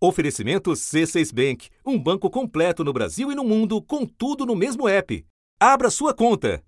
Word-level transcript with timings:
Oferecimento 0.00 0.70
C6 0.70 1.34
Bank, 1.34 1.68
um 1.84 1.98
banco 1.98 2.30
completo 2.30 2.84
no 2.84 2.92
Brasil 2.92 3.32
e 3.32 3.34
no 3.34 3.42
mundo, 3.42 3.82
com 3.82 4.06
tudo 4.06 4.46
no 4.46 4.54
mesmo 4.54 4.88
app. 4.88 5.26
Abra 5.58 5.90
sua 5.90 6.14
conta. 6.14 6.62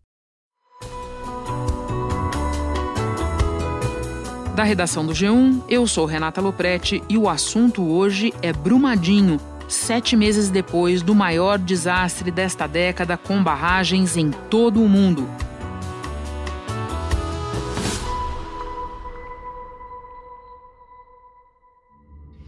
Da 4.56 4.64
redação 4.64 5.06
do 5.06 5.12
G1, 5.12 5.62
eu 5.68 5.86
sou 5.86 6.06
Renata 6.06 6.40
Loprete 6.40 7.04
e 7.08 7.16
o 7.16 7.28
assunto 7.28 7.82
hoje 7.82 8.34
é 8.42 8.52
Brumadinho, 8.52 9.40
sete 9.68 10.16
meses 10.16 10.50
depois 10.50 11.00
do 11.00 11.14
maior 11.14 11.56
desastre 11.56 12.32
desta 12.32 12.66
década 12.66 13.16
com 13.16 13.40
barragens 13.44 14.16
em 14.16 14.32
todo 14.50 14.82
o 14.82 14.88
mundo. 14.88 15.28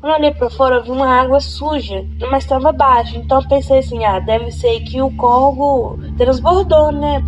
Quando 0.03 0.17
olhei 0.17 0.33
para 0.33 0.51
fora, 0.51 0.77
eu 0.79 0.83
vi 0.83 0.91
uma 0.91 1.07
água 1.07 1.39
suja, 1.39 2.05
mas 2.29 2.43
estava 2.43 2.73
baixa. 2.73 3.17
Então 3.17 3.41
eu 3.41 3.47
pensei 3.47 3.79
assim: 3.79 4.05
ah, 4.05 4.19
deve 4.19 4.51
ser 4.51 4.81
que 4.81 5.01
o 5.01 5.13
corvo 5.13 5.97
transbordou, 6.19 6.91
né? 6.91 7.23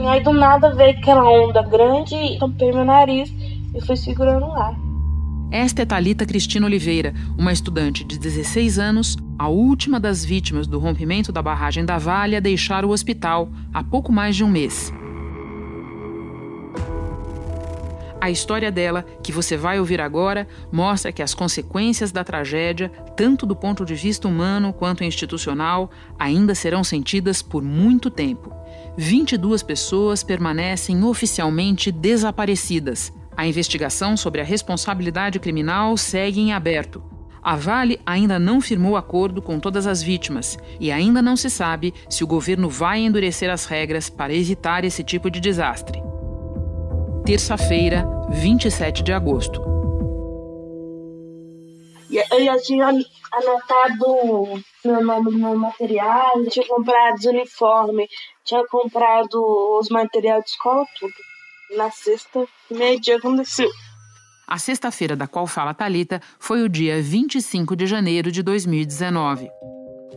E 0.00 0.06
aí 0.06 0.22
do 0.22 0.32
nada 0.32 0.74
veio 0.74 0.96
aquela 0.96 1.28
onda 1.28 1.60
grande, 1.60 2.38
tampei 2.38 2.72
meu 2.72 2.86
nariz 2.86 3.30
e 3.74 3.84
fui 3.84 3.98
segurando 3.98 4.46
lá. 4.46 4.74
Esta 5.50 5.82
é 5.82 5.84
Talita 5.84 6.24
Cristina 6.24 6.64
Oliveira, 6.64 7.12
uma 7.36 7.52
estudante 7.52 8.02
de 8.02 8.18
16 8.18 8.78
anos, 8.78 9.18
a 9.38 9.46
última 9.46 10.00
das 10.00 10.24
vítimas 10.24 10.66
do 10.66 10.78
rompimento 10.78 11.30
da 11.30 11.42
barragem 11.42 11.84
da 11.84 11.98
Vale 11.98 12.34
a 12.34 12.40
deixar 12.40 12.82
o 12.82 12.90
hospital 12.90 13.50
há 13.74 13.84
pouco 13.84 14.10
mais 14.10 14.36
de 14.36 14.42
um 14.42 14.48
mês. 14.48 14.90
A 18.20 18.30
história 18.30 18.70
dela, 18.70 19.02
que 19.22 19.32
você 19.32 19.56
vai 19.56 19.80
ouvir 19.80 19.98
agora, 19.98 20.46
mostra 20.70 21.10
que 21.10 21.22
as 21.22 21.32
consequências 21.32 22.12
da 22.12 22.22
tragédia, 22.22 22.90
tanto 23.16 23.46
do 23.46 23.56
ponto 23.56 23.82
de 23.82 23.94
vista 23.94 24.28
humano 24.28 24.74
quanto 24.74 25.02
institucional, 25.02 25.90
ainda 26.18 26.54
serão 26.54 26.84
sentidas 26.84 27.40
por 27.40 27.62
muito 27.62 28.10
tempo. 28.10 28.52
22 28.98 29.62
pessoas 29.62 30.22
permanecem 30.22 31.02
oficialmente 31.02 31.90
desaparecidas. 31.90 33.10
A 33.34 33.46
investigação 33.46 34.18
sobre 34.18 34.42
a 34.42 34.44
responsabilidade 34.44 35.38
criminal 35.38 35.96
segue 35.96 36.40
em 36.40 36.52
aberto. 36.52 37.02
A 37.42 37.56
Vale 37.56 37.98
ainda 38.04 38.38
não 38.38 38.60
firmou 38.60 38.98
acordo 38.98 39.40
com 39.40 39.58
todas 39.58 39.86
as 39.86 40.02
vítimas 40.02 40.58
e 40.78 40.92
ainda 40.92 41.22
não 41.22 41.36
se 41.36 41.48
sabe 41.48 41.94
se 42.10 42.22
o 42.22 42.26
governo 42.26 42.68
vai 42.68 43.00
endurecer 43.00 43.48
as 43.48 43.64
regras 43.64 44.10
para 44.10 44.34
evitar 44.34 44.84
esse 44.84 45.02
tipo 45.02 45.30
de 45.30 45.40
desastre 45.40 46.02
terça-feira, 47.24 48.06
27 48.30 49.02
de 49.02 49.12
agosto. 49.12 49.62
Eu 52.32 52.44
já 52.44 52.58
tinha 52.58 52.86
anotado 53.32 54.62
meu 54.84 55.04
nome 55.04 55.30
no 55.32 55.38
meu 55.38 55.58
material, 55.58 56.44
tinha 56.50 56.66
comprado 56.66 57.18
os 57.18 57.24
uniformes, 57.24 58.08
tinha 58.44 58.66
comprado 58.66 59.34
os 59.78 59.88
materiais 59.88 60.44
de 60.44 60.50
escola, 60.50 60.84
tudo. 60.98 61.12
Na 61.76 61.90
sexta, 61.90 62.46
meio-dia 62.70 63.16
aconteceu. 63.16 63.70
A 64.48 64.58
sexta-feira 64.58 65.14
da 65.14 65.28
qual 65.28 65.46
fala 65.46 65.72
Talita 65.72 66.20
foi 66.40 66.62
o 66.62 66.68
dia 66.68 67.00
25 67.00 67.76
de 67.76 67.86
janeiro 67.86 68.32
de 68.32 68.42
2019 68.42 69.48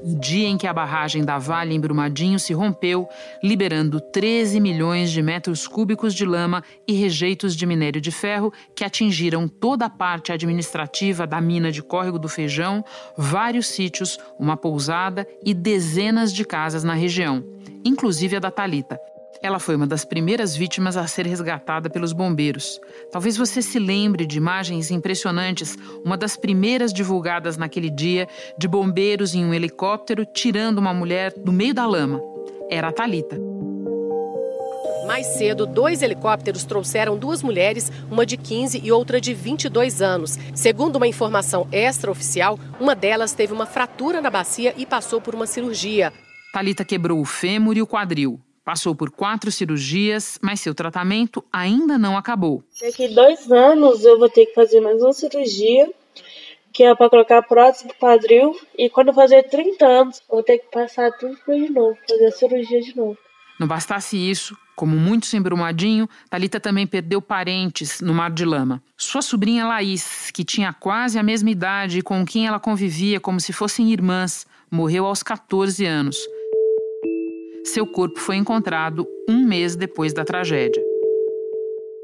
o 0.03 0.19
dia 0.19 0.47
em 0.47 0.57
que 0.57 0.67
a 0.67 0.73
barragem 0.73 1.23
da 1.23 1.37
Vale 1.37 1.73
em 1.73 1.79
Brumadinho 1.79 2.37
se 2.37 2.53
rompeu, 2.53 3.07
liberando 3.41 4.01
13 4.01 4.59
milhões 4.59 5.11
de 5.11 5.21
metros 5.21 5.67
cúbicos 5.67 6.13
de 6.13 6.25
lama 6.25 6.63
e 6.85 6.93
rejeitos 6.93 7.55
de 7.55 7.65
minério 7.65 8.01
de 8.01 8.11
ferro 8.11 8.51
que 8.75 8.83
atingiram 8.83 9.47
toda 9.47 9.85
a 9.85 9.89
parte 9.89 10.31
administrativa 10.31 11.25
da 11.25 11.39
mina 11.39 11.71
de 11.71 11.81
Córrego 11.81 12.19
do 12.19 12.27
Feijão, 12.27 12.83
vários 13.17 13.67
sítios, 13.67 14.19
uma 14.37 14.57
pousada 14.57 15.25
e 15.45 15.53
dezenas 15.53 16.33
de 16.33 16.43
casas 16.43 16.83
na 16.83 16.93
região, 16.93 17.43
inclusive 17.85 18.35
a 18.35 18.39
da 18.39 18.51
Talita. 18.51 18.99
Ela 19.43 19.59
foi 19.59 19.75
uma 19.75 19.85
das 19.85 20.05
primeiras 20.05 20.55
vítimas 20.55 20.95
a 20.95 21.05
ser 21.05 21.27
resgatada 21.27 21.89
pelos 21.89 22.13
bombeiros. 22.13 22.79
Talvez 23.11 23.35
você 23.35 23.61
se 23.61 23.77
lembre 23.77 24.25
de 24.25 24.37
imagens 24.37 24.89
impressionantes, 24.89 25.77
uma 26.05 26.15
das 26.15 26.37
primeiras 26.37 26.93
divulgadas 26.93 27.57
naquele 27.57 27.89
dia, 27.89 28.25
de 28.57 28.69
bombeiros 28.69 29.35
em 29.35 29.43
um 29.43 29.53
helicóptero 29.53 30.25
tirando 30.25 30.77
uma 30.77 30.93
mulher 30.93 31.33
do 31.33 31.51
meio 31.51 31.73
da 31.73 31.85
lama. 31.85 32.21
Era 32.69 32.87
a 32.87 32.93
Talita. 32.93 33.37
Mais 35.05 35.25
cedo, 35.25 35.65
dois 35.65 36.01
helicópteros 36.01 36.63
trouxeram 36.63 37.17
duas 37.17 37.43
mulheres, 37.43 37.91
uma 38.09 38.25
de 38.25 38.37
15 38.37 38.79
e 38.81 38.93
outra 38.93 39.19
de 39.19 39.33
22 39.33 40.01
anos. 40.01 40.39
Segundo 40.55 40.95
uma 40.95 41.07
informação 41.07 41.67
extraoficial, 41.69 42.57
uma 42.79 42.95
delas 42.95 43.33
teve 43.33 43.51
uma 43.51 43.65
fratura 43.65 44.21
na 44.21 44.29
bacia 44.29 44.73
e 44.77 44.85
passou 44.85 45.19
por 45.19 45.35
uma 45.35 45.45
cirurgia. 45.45 46.13
Talita 46.53 46.85
quebrou 46.85 47.19
o 47.19 47.25
fêmur 47.25 47.75
e 47.75 47.81
o 47.81 47.87
quadril. 47.87 48.39
Passou 48.63 48.95
por 48.95 49.11
quatro 49.11 49.51
cirurgias, 49.51 50.39
mas 50.41 50.61
seu 50.61 50.73
tratamento 50.73 51.43
ainda 51.51 51.97
não 51.97 52.17
acabou. 52.17 52.63
Daqui 52.81 53.09
dois 53.09 53.51
anos 53.51 54.05
eu 54.05 54.17
vou 54.17 54.29
ter 54.29 54.45
que 54.45 54.53
fazer 54.53 54.79
mais 54.79 55.01
uma 55.01 55.11
cirurgia, 55.11 55.91
que 56.71 56.83
é 56.83 56.95
para 56.95 57.09
colocar 57.09 57.41
prótese 57.43 57.87
do 57.87 57.93
quadril. 57.95 58.57
E 58.77 58.89
quando 58.89 59.09
eu 59.09 59.13
fazer 59.13 59.43
30 59.43 59.85
anos, 59.85 60.21
eu 60.29 60.35
vou 60.35 60.43
ter 60.43 60.59
que 60.59 60.71
passar 60.71 61.11
tudo 61.11 61.37
de 61.45 61.69
novo, 61.69 61.97
fazer 62.09 62.25
a 62.25 62.31
cirurgia 62.31 62.81
de 62.81 62.95
novo. 62.95 63.17
Não 63.59 63.67
bastasse 63.67 64.17
isso, 64.17 64.57
como 64.75 64.95
muitos 64.95 65.33
em 65.33 65.41
Brumadinho, 65.41 66.09
Talita 66.29 66.59
também 66.59 66.87
perdeu 66.87 67.21
parentes 67.21 68.01
no 68.01 68.13
Mar 68.13 68.31
de 68.31 68.43
Lama. 68.43 68.81
Sua 68.97 69.21
sobrinha 69.21 69.67
Laís, 69.67 70.31
que 70.31 70.43
tinha 70.43 70.73
quase 70.73 71.19
a 71.19 71.23
mesma 71.23 71.51
idade 71.51 71.99
e 71.99 72.01
com 72.01 72.25
quem 72.25 72.47
ela 72.47 72.59
convivia 72.59 73.19
como 73.19 73.39
se 73.39 73.53
fossem 73.53 73.91
irmãs, 73.91 74.47
morreu 74.71 75.05
aos 75.05 75.21
14 75.21 75.85
anos. 75.85 76.17
Seu 77.63 77.87
corpo 77.87 78.19
foi 78.19 78.35
encontrado 78.35 79.07
um 79.27 79.45
mês 79.45 79.75
depois 79.75 80.13
da 80.13 80.25
tragédia. 80.25 80.83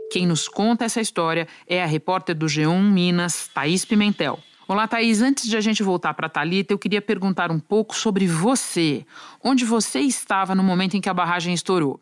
Quem 0.10 0.26
nos 0.26 0.48
conta 0.48 0.86
essa 0.86 1.02
história 1.02 1.48
é 1.68 1.84
a 1.84 1.86
repórter 1.86 2.34
do 2.34 2.46
G1 2.46 2.82
Minas, 2.82 3.50
Thaís 3.54 3.84
Pimentel. 3.84 4.40
Olá, 4.68 4.88
Thaís. 4.88 5.22
Antes 5.22 5.48
de 5.50 5.58
a 5.58 5.62
gente 5.62 5.84
voltar 5.84 6.14
para 6.14 6.28
a 6.28 6.30
Thalita, 6.30 6.74
eu 6.74 6.80
queria 6.80 7.02
perguntar 7.02 7.52
um 7.52 7.60
pouco 7.60 7.94
sobre 7.94 8.26
você. 8.26 9.06
Onde 9.44 9.66
você 9.66 10.00
estava 10.00 10.56
no 10.56 10.64
momento 10.64 10.96
em 10.96 11.02
que 11.02 11.10
a 11.10 11.14
barragem 11.14 11.54
estourou? 11.54 12.00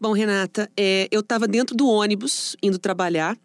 Bom, 0.00 0.12
Renata, 0.12 0.70
é, 0.76 1.08
eu 1.10 1.20
estava 1.20 1.46
dentro 1.46 1.76
do 1.76 1.88
ônibus 1.88 2.56
indo 2.62 2.78
trabalhar 2.78 3.36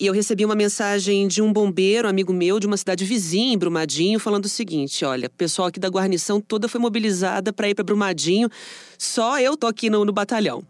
e 0.00 0.06
eu 0.06 0.14
recebi 0.14 0.46
uma 0.46 0.54
mensagem 0.54 1.28
de 1.28 1.42
um 1.42 1.52
bombeiro, 1.52 2.08
amigo 2.08 2.32
meu, 2.32 2.58
de 2.58 2.66
uma 2.66 2.78
cidade 2.78 3.04
vizinha, 3.04 3.52
em 3.52 3.58
Brumadinho, 3.58 4.18
falando 4.18 4.46
o 4.46 4.48
seguinte: 4.48 5.04
olha, 5.04 5.26
o 5.26 5.30
pessoal 5.30 5.68
aqui 5.68 5.78
da 5.78 5.88
guarnição 5.88 6.40
toda 6.40 6.68
foi 6.68 6.80
mobilizada 6.80 7.52
para 7.52 7.68
ir 7.68 7.74
para 7.74 7.84
Brumadinho, 7.84 8.48
só 8.96 9.38
eu 9.38 9.58
tô 9.58 9.66
aqui 9.66 9.90
no, 9.90 10.02
no 10.06 10.12
batalhão. 10.12 10.64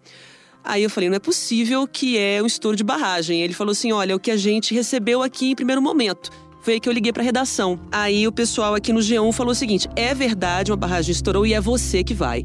Aí 0.65 0.83
eu 0.83 0.91
falei, 0.91 1.09
não 1.09 1.17
é 1.17 1.21
possível 1.21 1.87
que 1.87 2.19
é 2.19 2.43
um 2.43 2.47
estouro 2.47 2.77
de 2.77 2.83
barragem. 2.83 3.41
Ele 3.41 3.55
falou 3.55 3.71
assim: 3.71 3.93
olha, 3.93 4.13
é 4.13 4.15
o 4.17 4.21
que 4.21 4.33
a 4.33 4.37
gente 4.37 4.75
recebeu 4.75 5.23
aqui 5.23 5.53
em 5.53 5.55
primeiro 5.55 5.81
momento. 5.81 6.29
Foi 6.61 6.75
aí 6.75 6.81
que 6.81 6.89
eu 6.89 6.93
liguei 6.93 7.13
para 7.13 7.23
a 7.23 7.25
redação. 7.25 7.81
Aí 7.93 8.27
o 8.27 8.33
pessoal 8.33 8.75
aqui 8.75 8.93
no 8.93 8.99
G1 8.99 9.33
falou 9.33 9.53
o 9.53 9.55
seguinte: 9.55 9.89
é 9.95 10.13
verdade, 10.13 10.73
uma 10.73 10.77
barragem 10.77 11.13
estourou 11.13 11.47
e 11.47 11.55
é 11.55 11.61
você 11.61 12.03
que 12.03 12.15
vai. 12.15 12.45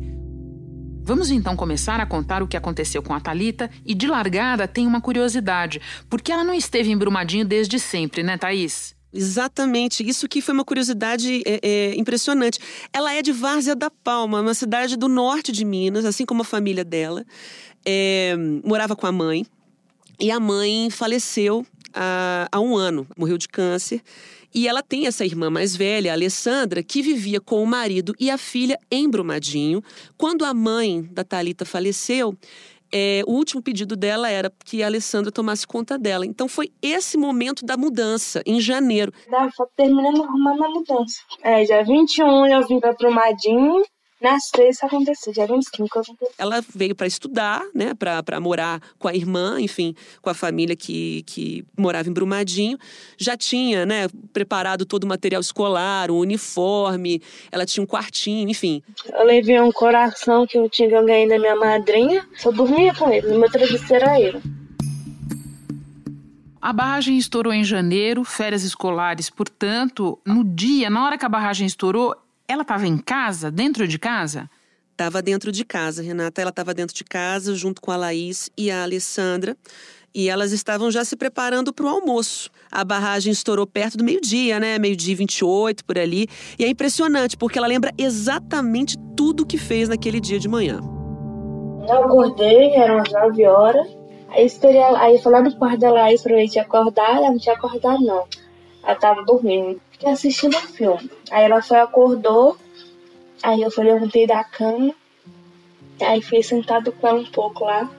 Vamos 1.07 1.29
então 1.29 1.55
começar 1.55 1.99
a 1.99 2.05
contar 2.07 2.41
o 2.41 2.47
que 2.47 2.57
aconteceu 2.57 3.03
com 3.03 3.13
a 3.13 3.19
Talita 3.19 3.69
e 3.85 3.93
de 3.93 4.07
largada 4.07 4.67
tem 4.67 4.87
uma 4.87 4.99
curiosidade, 4.99 5.79
porque 6.09 6.31
ela 6.31 6.43
não 6.43 6.55
esteve 6.55 6.89
em 6.89 6.97
Brumadinho 6.97 7.45
desde 7.45 7.79
sempre, 7.79 8.23
né, 8.23 8.39
Thaís? 8.39 8.95
Exatamente, 9.13 10.03
isso 10.03 10.27
que 10.27 10.41
foi 10.41 10.55
uma 10.55 10.65
curiosidade 10.65 11.43
é, 11.45 11.59
é, 11.61 11.95
impressionante. 11.95 12.57
Ela 12.91 13.13
é 13.13 13.21
de 13.21 13.31
Várzea 13.31 13.75
da 13.75 13.91
Palma, 13.91 14.41
uma 14.41 14.55
cidade 14.55 14.97
do 14.97 15.07
norte 15.07 15.51
de 15.51 15.63
Minas, 15.63 16.05
assim 16.05 16.25
como 16.25 16.41
a 16.41 16.45
família 16.45 16.83
dela. 16.83 17.23
É, 17.85 18.35
morava 18.63 18.95
com 18.95 19.05
a 19.05 19.11
mãe 19.11 19.45
e 20.19 20.31
a 20.31 20.39
mãe 20.39 20.89
faleceu 20.89 21.63
há, 21.93 22.47
há 22.51 22.59
um 22.59 22.75
ano, 22.75 23.05
morreu 23.15 23.37
de 23.37 23.47
câncer. 23.47 24.01
E 24.55 24.69
ela 24.69 24.81
tem 24.81 25.05
essa 25.05 25.25
irmã 25.25 25.49
mais 25.49 25.75
velha, 25.75 26.13
Alessandra, 26.13 26.81
que 26.81 27.01
vivia 27.01 27.41
com 27.41 27.61
o 27.61 27.67
marido 27.67 28.15
e 28.17 28.31
a 28.31 28.37
filha 28.37 28.79
em 28.89 29.09
Brumadinho. 29.09 29.83
Quando 30.17 30.45
a 30.45 30.53
mãe 30.53 31.01
da 31.11 31.25
Talita 31.25 31.65
faleceu, 31.65 32.33
é, 32.89 33.21
o 33.27 33.33
último 33.33 33.61
pedido 33.61 33.97
dela 33.97 34.29
era 34.29 34.49
que 34.63 34.81
a 34.81 34.85
Alessandra 34.85 35.29
tomasse 35.29 35.67
conta 35.67 35.99
dela. 35.99 36.25
Então 36.25 36.47
foi 36.47 36.71
esse 36.81 37.17
momento 37.17 37.65
da 37.65 37.75
mudança, 37.75 38.41
em 38.45 38.61
janeiro. 38.61 39.11
Só 39.53 39.65
terminando 39.75 40.23
arrumando 40.23 40.63
a 40.63 40.69
mudança. 40.69 41.19
É, 41.43 41.65
dia 41.65 41.83
21 41.83 42.47
eu 42.47 42.65
vim 42.65 42.79
para 42.79 42.93
Brumadinho 42.93 43.83
na 44.21 44.39
sexta 44.39 44.85
aconteceu, 44.85 45.33
dia 45.33 45.45
25 45.45 45.99
aconteceu. 45.99 46.29
Ela 46.37 46.63
veio 46.73 46.95
para 46.95 47.05
estudar, 47.05 47.63
né, 47.73 47.93
para 47.93 48.39
morar 48.39 48.81
com 48.97 49.07
a 49.07 49.13
irmã, 49.13 49.59
enfim, 49.59 49.93
com 50.21 50.29
a 50.29 50.33
família 50.33 50.75
que, 50.75 51.23
que 51.23 51.65
morava 51.77 52.09
em 52.09 52.13
Brumadinho. 52.13 52.77
Já 53.17 53.35
tinha, 53.35 53.85
né, 53.85 54.07
preparado 54.31 54.85
todo 54.85 55.03
o 55.03 55.07
material 55.07 55.41
escolar, 55.41 56.09
o 56.09 56.19
uniforme, 56.19 57.21
ela 57.51 57.65
tinha 57.65 57.83
um 57.83 57.87
quartinho, 57.87 58.49
enfim. 58.49 58.81
Eu 59.13 59.25
levei 59.25 59.59
um 59.59 59.71
coração 59.71 60.47
que 60.47 60.57
eu 60.57 60.69
tinha 60.69 61.01
ganhei 61.01 61.27
da 61.27 61.37
minha 61.37 61.55
madrinha, 61.55 62.27
só 62.37 62.51
dormia 62.51 62.93
com 62.95 63.11
ele, 63.11 63.27
no 63.27 63.39
meu 63.39 63.51
travesseiro 63.51 64.05
era 64.05 64.19
ele. 64.19 64.41
A 66.61 66.73
barragem 66.73 67.15
estourou 67.15 67.53
em 67.53 67.63
janeiro, 67.63 68.23
férias 68.23 68.63
escolares, 68.63 69.29
portanto, 69.29 70.19
no 70.25 70.43
dia, 70.43 70.89
na 70.89 71.05
hora 71.05 71.17
que 71.17 71.25
a 71.25 71.29
barragem 71.29 71.67
estourou, 71.67 72.15
ela 72.47 72.61
estava 72.61 72.87
em 72.87 72.97
casa, 72.97 73.51
dentro 73.51 73.87
de 73.87 73.97
casa? 73.97 74.49
Estava 74.91 75.21
dentro 75.21 75.51
de 75.51 75.65
casa, 75.65 76.01
Renata. 76.01 76.41
Ela 76.41 76.49
estava 76.49 76.73
dentro 76.73 76.95
de 76.95 77.03
casa, 77.03 77.53
junto 77.53 77.81
com 77.81 77.91
a 77.91 77.97
Laís 77.97 78.49
e 78.57 78.71
a 78.71 78.83
Alessandra. 78.83 79.57
E 80.13 80.29
elas 80.29 80.53
estavam 80.53 80.89
já 80.89 81.03
se 81.03 81.17
preparando 81.17 81.73
para 81.73 81.85
o 81.85 81.89
almoço. 81.89 82.49
A 82.71 82.85
barragem 82.85 83.33
estourou 83.33 83.67
perto 83.67 83.97
do 83.97 84.03
meio-dia, 84.05 84.57
né? 84.57 84.79
Meio-dia 84.79 85.13
28, 85.13 85.83
por 85.83 85.99
ali. 85.99 86.27
E 86.57 86.63
é 86.63 86.69
impressionante, 86.69 87.35
porque 87.35 87.57
ela 87.57 87.67
lembra 87.67 87.91
exatamente 87.97 88.97
tudo 89.17 89.43
o 89.43 89.45
que 89.45 89.57
fez 89.57 89.89
naquele 89.89 90.21
dia 90.21 90.39
de 90.39 90.47
manhã. 90.47 90.79
Eu 91.89 92.05
acordei, 92.05 92.75
eram 92.75 92.99
as 92.99 93.11
9 93.11 93.45
horas. 93.45 93.87
Aí 94.29 94.45
esperei, 94.45 94.81
aí 94.81 95.21
foi 95.21 95.31
lá 95.31 95.41
no 95.41 95.53
quarto 95.57 95.79
da 95.79 95.91
Laís 95.91 96.21
pra 96.21 96.37
gente 96.37 96.57
acordar, 96.57 97.17
ela 97.17 97.31
não 97.31 97.37
tinha 97.37 97.55
acordado 97.55 98.01
não. 98.01 98.25
Ela 98.83 98.95
tava 98.95 99.23
dormindo. 99.23 99.81
Fiquei 99.95 100.11
assistindo 100.11 100.57
um 100.57 100.61
filme. 100.61 101.09
Aí 101.31 101.45
ela 101.45 101.61
foi 101.61 101.79
acordou, 101.79 102.57
aí 103.41 103.61
eu 103.61 103.71
fui 103.71 103.85
levantei 103.85 104.27
da 104.27 104.43
cama, 104.43 104.93
aí 106.01 106.21
fiquei 106.21 106.43
sentado 106.43 106.91
com 106.91 107.07
ela 107.07 107.19
um 107.21 107.25
pouco 107.25 107.63
lá, 107.63 107.89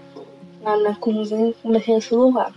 lá 0.61 0.77
na 0.77 0.95
cozinha, 0.95 1.55
comecei 1.63 1.97
a 1.97 2.01
celular. 2.03 2.53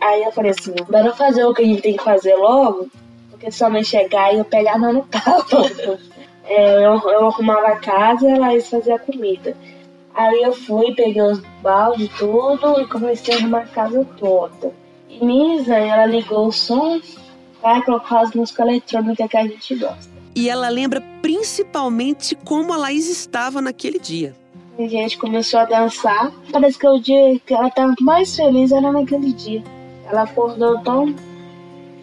Aí 0.00 0.22
eu 0.22 0.32
falei 0.32 0.52
assim, 0.52 0.74
bora 0.88 1.12
fazer 1.12 1.44
o 1.44 1.52
que 1.52 1.60
a 1.60 1.66
gente 1.66 1.82
tem 1.82 1.96
que 1.98 2.02
fazer 2.02 2.34
logo, 2.34 2.88
porque 3.28 3.50
se 3.50 3.62
a 3.62 3.82
chegar 3.82 4.32
e 4.32 4.38
eu 4.38 4.44
pegar 4.46 4.78
no 4.78 5.02
carro. 5.02 5.44
é, 6.48 6.76
eu, 6.78 6.94
eu 7.10 7.26
arrumava 7.26 7.68
a 7.68 7.76
casa 7.76 8.26
e 8.26 8.32
a 8.32 8.38
Laís 8.38 8.68
fazia 8.68 8.94
a 8.94 8.98
comida. 8.98 9.54
Aí 10.14 10.42
eu 10.42 10.54
fui, 10.54 10.94
peguei 10.94 11.20
os 11.20 11.40
baldes 11.62 12.10
tudo 12.18 12.80
e 12.80 12.86
comecei 12.86 13.34
a 13.34 13.36
arrumar 13.36 13.60
a 13.60 13.66
casa 13.66 14.02
toda. 14.18 14.72
E 15.10 15.22
Nisa, 15.22 15.76
ela 15.76 16.06
ligou 16.06 16.46
o 16.46 16.52
som 16.52 16.98
para 17.62 17.82
colocar 17.84 18.20
as 18.20 18.32
músicas 18.34 18.66
eletrônicas 18.66 19.30
que 19.30 19.36
a 19.36 19.46
gente 19.46 19.76
gosta. 19.76 20.12
E 20.34 20.48
ela 20.48 20.68
lembra 20.68 21.00
principalmente 21.22 22.34
como 22.34 22.72
a 22.72 22.76
Laís 22.76 23.08
estava 23.08 23.62
naquele 23.62 23.98
dia. 23.98 24.34
A 24.78 24.86
gente 24.88 25.18
começou 25.18 25.60
a 25.60 25.64
dançar. 25.64 26.32
Parece 26.50 26.78
que 26.78 26.88
o 26.88 26.98
dia 26.98 27.38
que 27.46 27.54
ela 27.54 27.68
estava 27.68 27.94
mais 28.00 28.34
feliz 28.34 28.72
era 28.72 28.90
naquele 28.90 29.32
dia. 29.32 29.62
Ela 30.10 30.22
acordou 30.22 30.78
tão. 30.80 31.14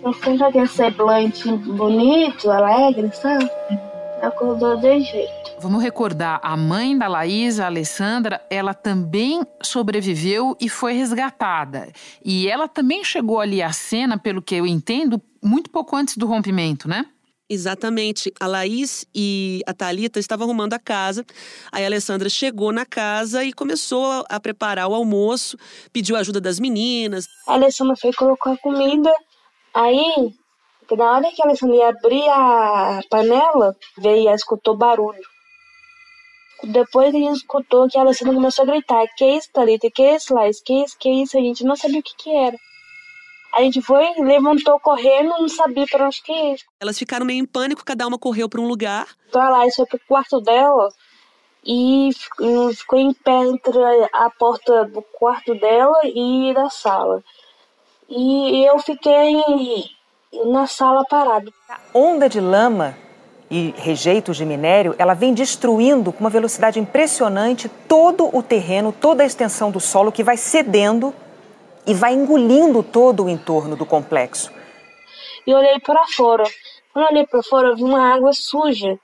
Não 0.03 0.13
foi 0.13 0.41
aquele 0.41 0.67
semblante 0.67 1.51
bonito, 1.51 2.50
alegre, 2.50 3.11
sabe? 3.13 3.50
Acordou 4.21 4.77
de 4.77 5.01
jeito. 5.01 5.39
Vamos 5.61 5.83
recordar, 5.83 6.39
a 6.41 6.56
mãe 6.56 6.97
da 6.97 7.07
Laís, 7.09 7.59
a 7.59 7.65
Alessandra, 7.65 8.41
ela 8.50 8.73
também 8.73 9.41
sobreviveu 9.61 10.56
e 10.57 10.69
foi 10.69 10.94
resgatada. 10.94 11.89
E 12.23 12.47
ela 12.47 12.65
também 12.65 13.03
chegou 13.03 13.41
ali 13.41 13.61
à 13.61 13.73
cena, 13.73 14.17
pelo 14.17 14.41
que 14.41 14.56
eu 14.56 14.65
entendo, 14.65 15.21
muito 15.41 15.69
pouco 15.69 15.95
antes 15.95 16.18
do 16.18 16.25
rompimento, 16.25 16.88
né? 16.88 17.06
Exatamente. 17.50 18.31
A 18.39 18.45
Laís 18.45 19.06
e 19.13 19.62
a 19.65 19.74
Talita 19.74 20.19
estavam 20.19 20.45
arrumando 20.45 20.74
a 20.74 20.80
casa. 20.80 21.25
Aí 21.71 21.83
a 21.83 21.88
Alessandra 21.88 22.30
chegou 22.30 22.71
na 22.71 22.86
casa 22.86 23.44
e 23.44 23.51
começou 23.51 24.24
a 24.30 24.39
preparar 24.39 24.88
o 24.88 24.94
almoço, 24.94 25.57
pediu 25.91 26.15
ajuda 26.15 26.39
das 26.39 26.59
meninas. 26.59 27.25
A 27.47 27.53
Alessandra 27.53 27.95
foi 27.95 28.13
colocar 28.13 28.56
comida. 28.57 29.12
Aí, 29.74 30.31
na 30.95 31.12
hora 31.12 31.31
que 31.31 31.42
a 31.42 31.45
Alessandra 31.45 31.75
ia 31.75 31.89
abrir 31.89 32.30
a 32.30 33.01
panela, 33.09 33.75
veio 33.97 34.30
e 34.30 34.33
escutou 34.33 34.77
barulho. 34.77 35.24
Depois 36.63 37.15
a 37.15 37.18
gente 37.18 37.38
escutou 37.38 37.88
que 37.88 37.97
a 37.97 38.01
Alessandra 38.01 38.35
começou 38.35 38.63
a 38.63 38.68
gritar: 38.68 39.07
Que 39.18 39.25
isso, 39.25 39.50
Thalita? 39.51 39.89
Que 39.89 40.15
isso, 40.15 40.35
Laís? 40.35 40.62
Que 40.62 40.83
isso, 40.83 40.97
que 41.00 41.09
isso? 41.09 41.38
A 41.38 41.42
gente 41.42 41.63
não 41.63 41.75
sabia 41.75 42.00
o 42.00 42.03
que, 42.03 42.15
que 42.15 42.30
era. 42.30 42.57
A 43.53 43.61
gente 43.61 43.81
foi, 43.81 44.05
levantou 44.19 44.79
correndo, 44.79 45.29
não 45.29 45.49
sabia 45.49 45.85
para 45.89 46.05
onde 46.05 46.21
que 46.21 46.31
ia. 46.31 46.55
Elas 46.79 46.97
ficaram 46.97 47.25
meio 47.25 47.39
em 47.39 47.45
pânico, 47.45 47.83
cada 47.83 48.07
uma 48.07 48.17
correu 48.17 48.47
para 48.47 48.61
um 48.61 48.67
lugar. 48.67 49.07
Então 49.27 49.41
a 49.41 49.49
Laís 49.49 49.75
foi 49.75 49.85
pro 49.85 49.99
quarto 50.07 50.39
dela 50.39 50.89
e 51.65 52.09
ficou 52.75 52.99
em 52.99 53.13
pé 53.13 53.43
entre 53.43 53.77
a 54.13 54.29
porta 54.29 54.85
do 54.85 55.01
quarto 55.01 55.53
dela 55.55 55.99
e 56.05 56.53
da 56.53 56.69
sala. 56.69 57.23
E 58.07 58.65
eu 58.65 58.79
fiquei 58.79 59.41
na 60.45 60.67
sala 60.67 61.03
parado. 61.05 61.53
A 61.67 61.79
onda 61.93 62.29
de 62.29 62.39
lama 62.39 62.95
e 63.51 63.73
rejeitos 63.77 64.37
de 64.37 64.45
minério, 64.45 64.95
ela 64.97 65.13
vem 65.13 65.33
destruindo 65.33 66.13
com 66.13 66.19
uma 66.19 66.29
velocidade 66.29 66.79
impressionante 66.79 67.67
todo 67.87 68.29
o 68.35 68.43
terreno, 68.43 68.91
toda 68.91 69.23
a 69.23 69.25
extensão 69.25 69.71
do 69.71 69.79
solo 69.79 70.11
que 70.11 70.23
vai 70.23 70.37
cedendo 70.37 71.13
e 71.85 71.93
vai 71.93 72.13
engolindo 72.13 72.83
todo 72.83 73.25
o 73.25 73.29
entorno 73.29 73.75
do 73.75 73.85
complexo. 73.85 74.51
E 75.45 75.53
olhei 75.53 75.79
para 75.79 76.05
fora. 76.07 76.43
Quando 76.93 77.09
olhei 77.09 77.25
para 77.25 77.41
fora, 77.43 77.75
vi 77.75 77.83
uma 77.83 78.13
água 78.13 78.33
suja, 78.33 78.99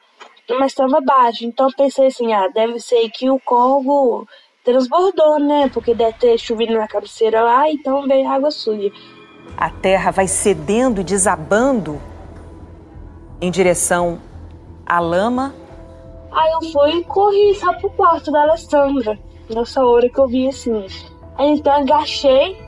mas 0.50 0.72
estava 0.72 1.00
baixo. 1.02 1.46
Então 1.46 1.68
pensei 1.76 2.08
assim, 2.08 2.34
ah, 2.34 2.48
deve 2.48 2.80
ser 2.80 3.10
que 3.10 3.30
o 3.30 3.40
corvo 3.40 4.28
transbordou, 4.64 5.40
né? 5.40 5.70
Porque 5.74 5.94
deve 5.94 6.14
ter 6.14 6.38
chovido 6.38 6.74
na 6.74 6.88
cabeceira 6.88 7.42
lá, 7.42 7.70
então 7.70 8.08
veio 8.08 8.28
água 8.28 8.52
suja. 8.52 8.92
A 9.58 9.70
terra 9.70 10.12
vai 10.12 10.28
cedendo 10.28 11.02
e 11.02 11.04
desabando 11.04 12.02
em 13.40 13.50
direção 13.52 14.20
a 14.86 15.00
lama. 15.00 15.54
Aí 16.32 16.52
eu 16.52 16.72
fui 16.72 17.00
e 17.00 17.04
corri 17.04 17.56
só 17.56 17.74
pro 17.74 17.90
quarto 17.92 18.32
da 18.32 18.42
Alessandra. 18.42 19.18
Nessa 19.50 19.86
hora 19.86 20.10
que 20.10 20.20
eu 20.20 20.28
vi 20.28 20.48
assim. 20.48 20.86
Aí 21.38 21.52
então 21.52 21.74
agachei 21.74 22.65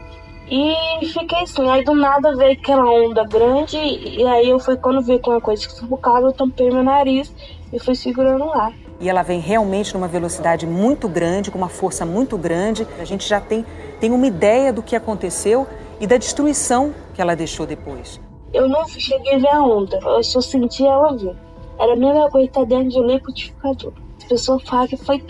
e 0.50 1.06
fiquei 1.08 1.40
assim. 1.40 1.70
Aí 1.70 1.84
do 1.84 1.94
nada 1.94 2.36
veio 2.36 2.54
aquela 2.54 2.90
onda 2.90 3.24
grande. 3.26 3.78
E 3.78 4.26
aí 4.26 4.50
eu 4.50 4.60
fui 4.60 4.78
quando 4.78 5.02
vi 5.02 5.20
uma 5.26 5.42
coisa 5.42 5.68
que 5.68 5.74
sufocava, 5.74 6.28
eu 6.28 6.34
tampei 6.34 6.70
meu 6.70 6.84
nariz 6.84 7.34
e 7.72 7.80
fui 7.80 7.96
segurando 7.96 8.46
lá. 8.46 8.72
E 9.00 9.10
ela 9.10 9.22
vem 9.22 9.40
realmente 9.40 9.94
numa 9.94 10.08
velocidade 10.08 10.66
muito 10.66 11.08
grande, 11.08 11.52
com 11.52 11.58
uma 11.58 11.70
força 11.70 12.06
muito 12.06 12.38
grande. 12.38 12.88
A 13.00 13.06
gente 13.06 13.28
já 13.28 13.40
tem, 13.40 13.66
tem 14.00 14.12
uma 14.12 14.26
ideia 14.26 14.74
do 14.74 14.82
que 14.82 14.96
aconteceu 14.96 15.68
e 16.00 16.08
da 16.08 16.18
destruição 16.18 16.94
que 17.14 17.22
ela 17.22 17.36
deixou 17.36 17.66
depois. 17.66 18.20
Eu 18.54 18.68
não 18.68 18.88
cheguei 18.88 19.36
a 19.36 19.38
ver 19.38 19.50
a 19.50 19.62
onda, 19.62 20.00
eu 20.02 20.24
só 20.24 20.42
senti 20.42 20.86
ela 20.86 21.16
vir. 21.16 21.36
Era 21.80 21.94
a 21.94 21.96
mesma 21.96 22.30
coisa 22.30 22.48
estar 22.48 22.66
dentro 22.66 22.90
de 22.90 23.00
um 23.00 23.06
liquidificador. 23.06 23.94
As 24.18 24.24
pessoas 24.24 24.64
falam 24.64 24.88
que 24.88 24.98
foi, 24.98 25.24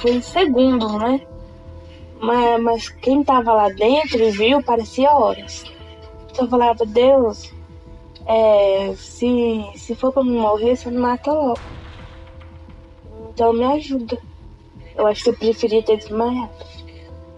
foi 0.00 0.22
segundos, 0.22 0.92
né? 0.94 1.20
Mas, 2.20 2.62
mas 2.62 2.88
quem 2.88 3.24
tava 3.24 3.52
lá 3.52 3.68
dentro 3.70 4.22
e 4.22 4.30
viu, 4.30 4.62
parecia 4.62 5.10
horas. 5.10 5.64
Então 6.30 6.44
eu 6.44 6.50
falava, 6.50 6.84
Deus, 6.84 7.52
é, 8.26 8.92
se, 8.96 9.64
se 9.74 9.94
for 9.94 10.12
pra 10.12 10.22
me 10.22 10.38
morrer, 10.38 10.76
você 10.76 10.90
me 10.90 10.98
mata 10.98 11.32
logo. 11.32 11.58
Então 13.30 13.52
me 13.52 13.64
ajuda. 13.64 14.18
Eu 14.94 15.06
acho 15.06 15.24
que 15.24 15.30
eu 15.30 15.36
preferia 15.36 15.82
ter 15.82 15.96
desmaiado, 15.96 16.50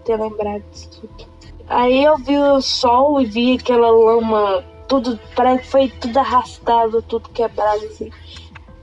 ter 0.03 0.19
lembrado 0.19 0.63
disso 0.71 1.01
tudo. 1.01 1.33
Aí 1.67 2.03
eu 2.03 2.17
vi 2.17 2.37
o 2.37 2.61
sol 2.61 3.21
e 3.21 3.25
vi 3.25 3.55
aquela 3.55 3.89
lama, 3.89 4.63
tudo, 4.87 5.17
parece 5.35 5.63
que 5.63 5.69
foi 5.69 5.87
tudo 5.87 6.17
arrastado, 6.17 7.01
tudo 7.01 7.29
quebrado 7.29 7.85
assim. 7.85 8.11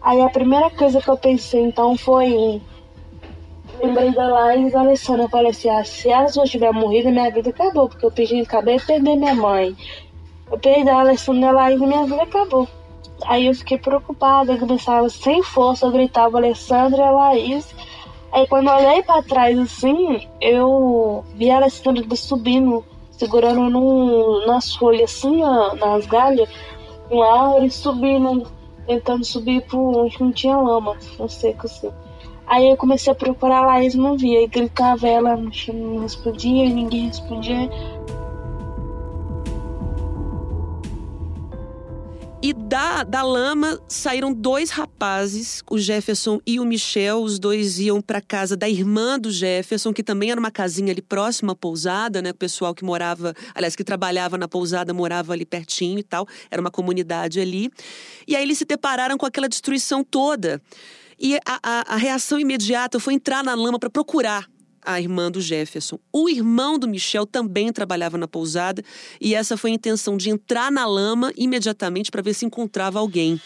Aí 0.00 0.20
a 0.22 0.30
primeira 0.30 0.70
coisa 0.70 1.00
que 1.00 1.08
eu 1.10 1.16
pensei 1.16 1.62
então 1.62 1.96
foi. 1.96 2.62
Lembrei 3.82 4.10
da 4.12 4.28
Laís 4.28 4.68
e 4.68 4.72
da 4.72 4.80
Alessandra. 4.80 5.24
Eu 5.24 5.28
falei 5.28 5.50
assim: 5.50 5.68
ah, 5.70 5.84
se 5.84 6.08
elas 6.08 6.36
não 6.36 6.44
tiverem 6.44 6.80
morrido, 6.80 7.10
minha 7.10 7.30
vida 7.30 7.50
acabou. 7.50 7.88
Porque 7.88 8.04
eu 8.04 8.10
pedi 8.10 8.40
acabei 8.40 8.78
de 8.78 8.86
perder 8.86 9.16
minha 9.16 9.34
mãe. 9.34 9.76
Eu 10.50 10.58
perdi 10.58 10.88
a 10.88 11.00
Alessandra 11.00 11.40
e 11.40 11.44
a 11.44 11.52
Laís 11.52 11.80
e 11.80 11.86
minha 11.86 12.04
vida 12.04 12.22
acabou. 12.22 12.68
Aí 13.26 13.46
eu 13.46 13.54
fiquei 13.54 13.78
preocupada, 13.78 14.52
eu 14.52 14.58
começava 14.58 15.08
sem 15.08 15.42
força, 15.42 15.86
eu 15.86 15.92
gritava 15.92 16.38
Alessandra 16.38 16.98
e 16.98 17.04
a 17.04 17.10
Laís. 17.10 17.74
Aí 18.32 18.46
quando 18.46 18.68
eu 18.68 18.74
olhei 18.74 19.02
pra 19.02 19.22
trás 19.22 19.58
assim, 19.58 20.26
eu 20.40 21.24
vi 21.34 21.50
a 21.50 21.56
Alessandra 21.56 22.04
subindo, 22.16 22.84
segurando 23.10 23.68
num, 23.68 24.46
nas 24.46 24.74
folhas 24.74 25.10
assim, 25.10 25.42
ó, 25.42 25.74
nas 25.74 26.06
galhas, 26.06 26.48
uma 27.10 27.26
árvore 27.26 27.70
subindo 27.70 28.46
tentando 28.86 29.24
subir 29.24 29.60
por 29.62 29.96
onde 29.96 30.20
não 30.20 30.32
tinha 30.32 30.56
lama, 30.56 30.96
um 31.18 31.28
seco 31.28 31.66
assim. 31.66 31.90
Aí 32.50 32.68
eu 32.68 32.76
comecei 32.76 33.12
a 33.12 33.14
procurar 33.14 33.58
a 33.58 33.66
Laís 33.66 33.94
não 33.94 34.18
via, 34.18 34.42
e 34.42 34.48
gritava 34.48 35.06
ela, 35.06 35.36
não 35.36 36.00
respondia, 36.00 36.64
e 36.64 36.74
ninguém 36.74 37.06
respondia. 37.06 37.70
E 42.42 42.52
da, 42.52 43.04
da 43.04 43.22
lama 43.22 43.78
saíram 43.86 44.32
dois 44.32 44.70
rapazes, 44.70 45.62
o 45.70 45.78
Jefferson 45.78 46.40
e 46.44 46.58
o 46.58 46.64
Michel. 46.64 47.22
Os 47.22 47.38
dois 47.38 47.78
iam 47.78 48.00
para 48.00 48.20
casa 48.20 48.56
da 48.56 48.68
irmã 48.68 49.16
do 49.16 49.30
Jefferson, 49.30 49.92
que 49.92 50.02
também 50.02 50.32
era 50.32 50.40
uma 50.40 50.50
casinha 50.50 50.90
ali 50.90 51.02
próxima 51.02 51.52
à 51.52 51.54
pousada, 51.54 52.20
né? 52.20 52.30
O 52.30 52.34
pessoal 52.34 52.74
que 52.74 52.82
morava, 52.82 53.32
aliás, 53.54 53.76
que 53.76 53.84
trabalhava 53.84 54.36
na 54.36 54.48
pousada 54.48 54.92
morava 54.92 55.34
ali 55.34 55.44
pertinho 55.44 56.00
e 56.00 56.02
tal. 56.02 56.26
Era 56.50 56.60
uma 56.60 56.70
comunidade 56.70 57.38
ali. 57.38 57.70
E 58.26 58.34
aí 58.34 58.42
eles 58.42 58.58
se 58.58 58.64
depararam 58.64 59.16
com 59.16 59.26
aquela 59.26 59.48
destruição 59.48 60.02
toda. 60.02 60.60
E 61.20 61.36
a, 61.36 61.60
a, 61.62 61.94
a 61.94 61.96
reação 61.96 62.40
imediata 62.40 62.98
foi 62.98 63.12
entrar 63.12 63.44
na 63.44 63.54
lama 63.54 63.78
para 63.78 63.90
procurar 63.90 64.48
a 64.82 64.98
irmã 64.98 65.30
do 65.30 65.38
Jefferson. 65.38 65.98
O 66.10 66.30
irmão 66.30 66.78
do 66.78 66.88
Michel 66.88 67.26
também 67.26 67.70
trabalhava 67.70 68.16
na 68.16 68.26
pousada 68.26 68.82
e 69.20 69.34
essa 69.34 69.56
foi 69.56 69.70
a 69.70 69.74
intenção 69.74 70.16
de 70.16 70.30
entrar 70.30 70.72
na 70.72 70.86
lama 70.86 71.30
imediatamente 71.36 72.10
para 72.10 72.22
ver 72.22 72.32
se 72.32 72.46
encontrava 72.46 72.98
alguém. 72.98 73.38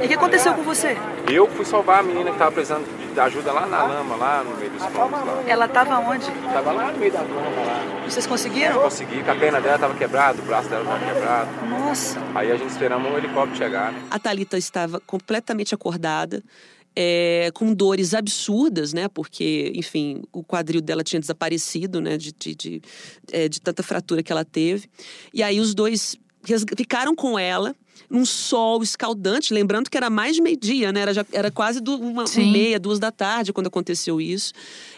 E 0.00 0.04
o 0.04 0.08
que 0.08 0.14
aconteceu 0.14 0.54
com 0.54 0.62
você? 0.62 0.96
Eu 1.28 1.48
fui 1.50 1.64
salvar 1.64 1.98
a 1.98 2.02
menina 2.04 2.26
que 2.26 2.36
estava 2.36 2.52
precisando 2.52 3.01
ajuda 3.20 3.52
lá 3.52 3.66
na 3.66 3.84
lama, 3.84 4.16
lá 4.16 4.44
no 4.44 4.56
meio 4.56 4.70
dos. 4.70 4.80
Lá. 4.80 5.42
Ela 5.46 5.66
estava 5.66 5.98
onde? 5.98 6.24
Estava 6.24 6.72
lá 6.72 6.92
no 6.92 6.98
meio 6.98 7.12
da 7.12 7.20
lama 7.20 7.64
lá. 7.64 8.04
Vocês 8.04 8.26
conseguiram? 8.26 8.76
Eu 8.76 8.82
consegui, 8.82 9.20
a 9.20 9.34
perna 9.34 9.60
dela 9.60 9.74
estava 9.76 9.94
quebrada, 9.94 10.40
o 10.40 10.44
braço 10.44 10.68
dela 10.68 10.82
estava 10.82 11.12
quebrado. 11.12 11.66
Nossa. 11.68 12.18
Aí 12.34 12.50
a 12.50 12.56
gente 12.56 12.70
esperamos 12.70 13.10
um 13.10 13.16
helicóptero 13.16 13.56
chegar. 13.56 13.92
Né? 13.92 14.02
A 14.10 14.18
Talita 14.18 14.56
estava 14.56 15.00
completamente 15.00 15.74
acordada. 15.74 16.42
É, 16.94 17.50
com 17.54 17.72
dores 17.72 18.12
absurdas, 18.12 18.92
né? 18.92 19.08
Porque, 19.08 19.72
enfim, 19.74 20.22
o 20.30 20.44
quadril 20.44 20.82
dela 20.82 21.02
tinha 21.02 21.18
desaparecido, 21.18 22.02
né? 22.02 22.18
De, 22.18 22.34
de, 22.34 22.54
de, 22.54 22.82
é, 23.32 23.48
de 23.48 23.62
tanta 23.62 23.82
fratura 23.82 24.22
que 24.22 24.30
ela 24.30 24.44
teve. 24.44 24.90
E 25.32 25.42
aí 25.42 25.58
os 25.58 25.74
dois 25.74 26.18
ficaram 26.76 27.14
com 27.14 27.38
ela 27.38 27.74
num 28.12 28.26
sol 28.26 28.82
escaldante, 28.82 29.54
lembrando 29.54 29.88
que 29.88 29.96
era 29.96 30.10
mais 30.10 30.36
de 30.36 30.42
meio-dia, 30.42 30.92
né? 30.92 31.00
Era, 31.00 31.14
já, 31.14 31.24
era 31.32 31.50
quase 31.50 31.80
do, 31.80 31.96
uma, 31.96 32.24
uma, 32.24 32.52
meia, 32.52 32.78
duas 32.78 32.98
da 32.98 33.10
tarde 33.10 33.54
quando 33.54 33.68
aconteceu 33.68 34.20
isso. 34.20 34.52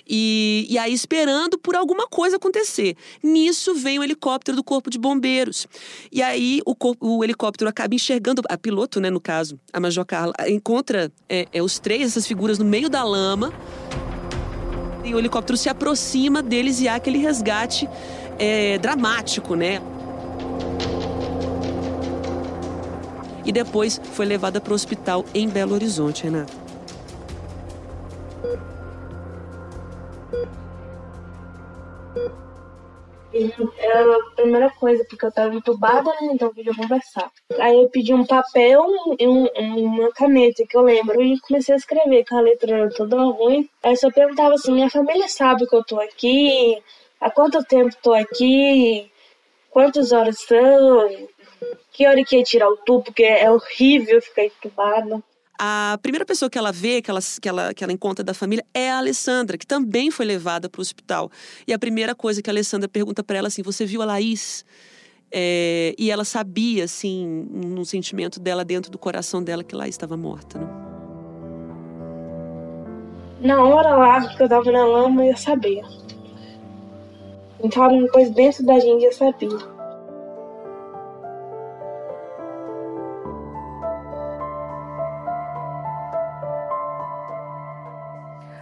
E, 0.07 0.67
e 0.69 0.77
aí 0.77 0.93
esperando 0.93 1.57
por 1.57 1.77
alguma 1.77 2.09
coisa 2.09 2.37
acontecer. 2.37 2.97
Nisso 3.23 3.73
vem 3.77 4.01
o 4.01 4.03
helicóptero 4.03 4.57
do 4.57 4.65
Corpo 4.65 4.91
de 4.91 4.99
Bombeiros. 4.99 5.69
E 6.11 6.21
aí 6.21 6.61
o, 6.67 6.75
corpo, 6.75 7.07
o 7.07 7.23
helicóptero 7.23 7.71
acaba 7.71 7.95
enxergando, 7.95 8.43
a 8.49 8.59
piloto, 8.59 9.01
né, 9.01 9.11
no 9.11 9.21
caso, 9.21 9.61
a 9.73 9.79
Major 9.79 10.05
Carla, 10.05 10.35
encontra 10.49 11.13
é, 11.29 11.47
é, 11.53 11.63
os 11.63 11.79
três, 11.79 12.09
essas 12.09 12.27
figuras 12.27 12.59
no 12.59 12.65
meio 12.65 12.91
da 12.91 13.05
lama. 13.05 13.55
E 15.05 15.15
o 15.15 15.19
helicóptero 15.21 15.57
se 15.57 15.69
aproxima 15.69 16.43
deles 16.43 16.81
e 16.81 16.89
há 16.89 16.97
aquele 16.97 17.19
resgate 17.19 17.89
é, 18.41 18.77
dramático, 18.79 19.55
né? 19.55 19.81
E 23.45 23.53
depois 23.53 24.01
foi 24.13 24.27
levada 24.27 24.61
para 24.61 24.73
o 24.73 24.75
hospital 24.75 25.25
em 25.35 25.49
Belo 25.49 25.75
Horizonte, 25.75 26.25
Renata. 26.25 26.65
Era 33.79 34.17
a 34.17 34.31
primeira 34.37 34.71
coisa, 34.71 35.05
porque 35.11 35.27
eu 35.27 35.33
tava 35.33 35.55
entubada, 35.55 36.09
né? 36.21 36.31
Então 36.33 36.49
eu 36.49 36.55
podia 36.55 36.75
conversar. 36.75 37.31
Aí 37.59 37.83
eu 37.83 37.89
pedi 37.89 38.15
um 38.15 38.25
papel 38.25 38.85
e 39.19 39.27
um, 39.27 39.49
uma 39.57 40.13
caneta, 40.13 40.65
que 40.69 40.77
eu 40.77 40.83
lembro, 40.83 41.21
e 41.21 41.41
comecei 41.41 41.75
a 41.75 41.79
escrever, 41.79 42.25
com 42.29 42.37
a 42.37 42.41
letra 42.41 42.77
era 42.77 42.91
toda 42.91 43.17
ruim. 43.17 43.69
Aí 43.83 43.93
eu 43.93 43.97
só 43.97 44.11
perguntava 44.11 44.55
assim: 44.55 44.73
minha 44.73 44.89
família 44.89 45.27
sabe 45.29 45.67
que 45.67 45.75
eu 45.75 45.85
tô 45.85 45.99
aqui? 46.01 46.81
Há 47.21 47.29
quanto 47.31 47.65
tempo 47.65 47.97
tô 48.01 48.13
aqui? 48.13 49.11
Quantas 49.71 50.13
horas 50.13 50.39
são? 50.39 51.29
Que 51.93 52.07
hora 52.07 52.25
que 52.25 52.37
ia 52.37 52.43
tirar 52.43 52.69
o 52.69 52.77
tubo, 52.77 53.05
porque 53.05 53.23
é 53.23 53.51
horrível 53.51 54.21
ficar 54.21 54.45
entubada. 54.45 55.23
A 55.59 55.99
primeira 56.03 56.25
pessoa 56.25 56.51
que 56.51 56.59
ela 56.59 56.73
vê, 56.73 57.01
que 57.01 57.11
ela, 57.11 57.21
que, 57.41 57.49
ela, 57.49 57.73
que 57.73 57.85
ela 57.85 57.93
encontra 57.93 58.25
da 58.25 58.35
família, 58.35 58.65
é 58.75 58.91
a 58.91 58.99
Alessandra, 58.99 59.57
que 59.57 59.67
também 59.67 60.11
foi 60.11 60.27
levada 60.27 60.69
para 60.69 60.81
o 60.81 60.83
hospital. 60.83 61.31
E 61.67 61.73
a 61.73 61.79
primeira 61.79 62.15
coisa 62.15 62.43
que 62.43 62.51
a 62.51 62.53
Alessandra 62.53 62.89
pergunta 62.89 63.23
para 63.23 63.39
ela 63.39 63.49
assim: 63.49 63.63
Você 63.63 63.87
viu 63.87 64.03
a 64.03 64.05
Laís? 64.05 64.65
É, 65.31 65.95
e 65.99 66.11
ela 66.11 66.25
sabia, 66.25 66.85
assim, 66.85 67.27
no 67.51 67.85
sentimento 67.85 68.39
dela, 68.39 68.65
dentro 68.65 68.91
do 68.91 68.99
coração 68.99 69.43
dela, 69.43 69.65
que 69.65 69.75
Laís 69.75 69.95
estava 69.95 70.17
morta. 70.17 70.59
Né? 70.59 70.67
Na 73.41 73.63
hora 73.63 73.97
lá 73.97 74.37
que 74.37 74.43
eu 74.43 74.49
tava 74.49 74.71
na 74.71 74.85
lama, 74.85 75.25
eu 75.25 75.37
sabia. 75.37 75.83
Então, 77.63 77.83
alguma 77.83 78.09
coisa 78.09 78.31
dentro 78.33 78.65
da 78.65 78.79
gente, 78.79 79.05
eu 79.05 79.13
sabia. 79.13 79.74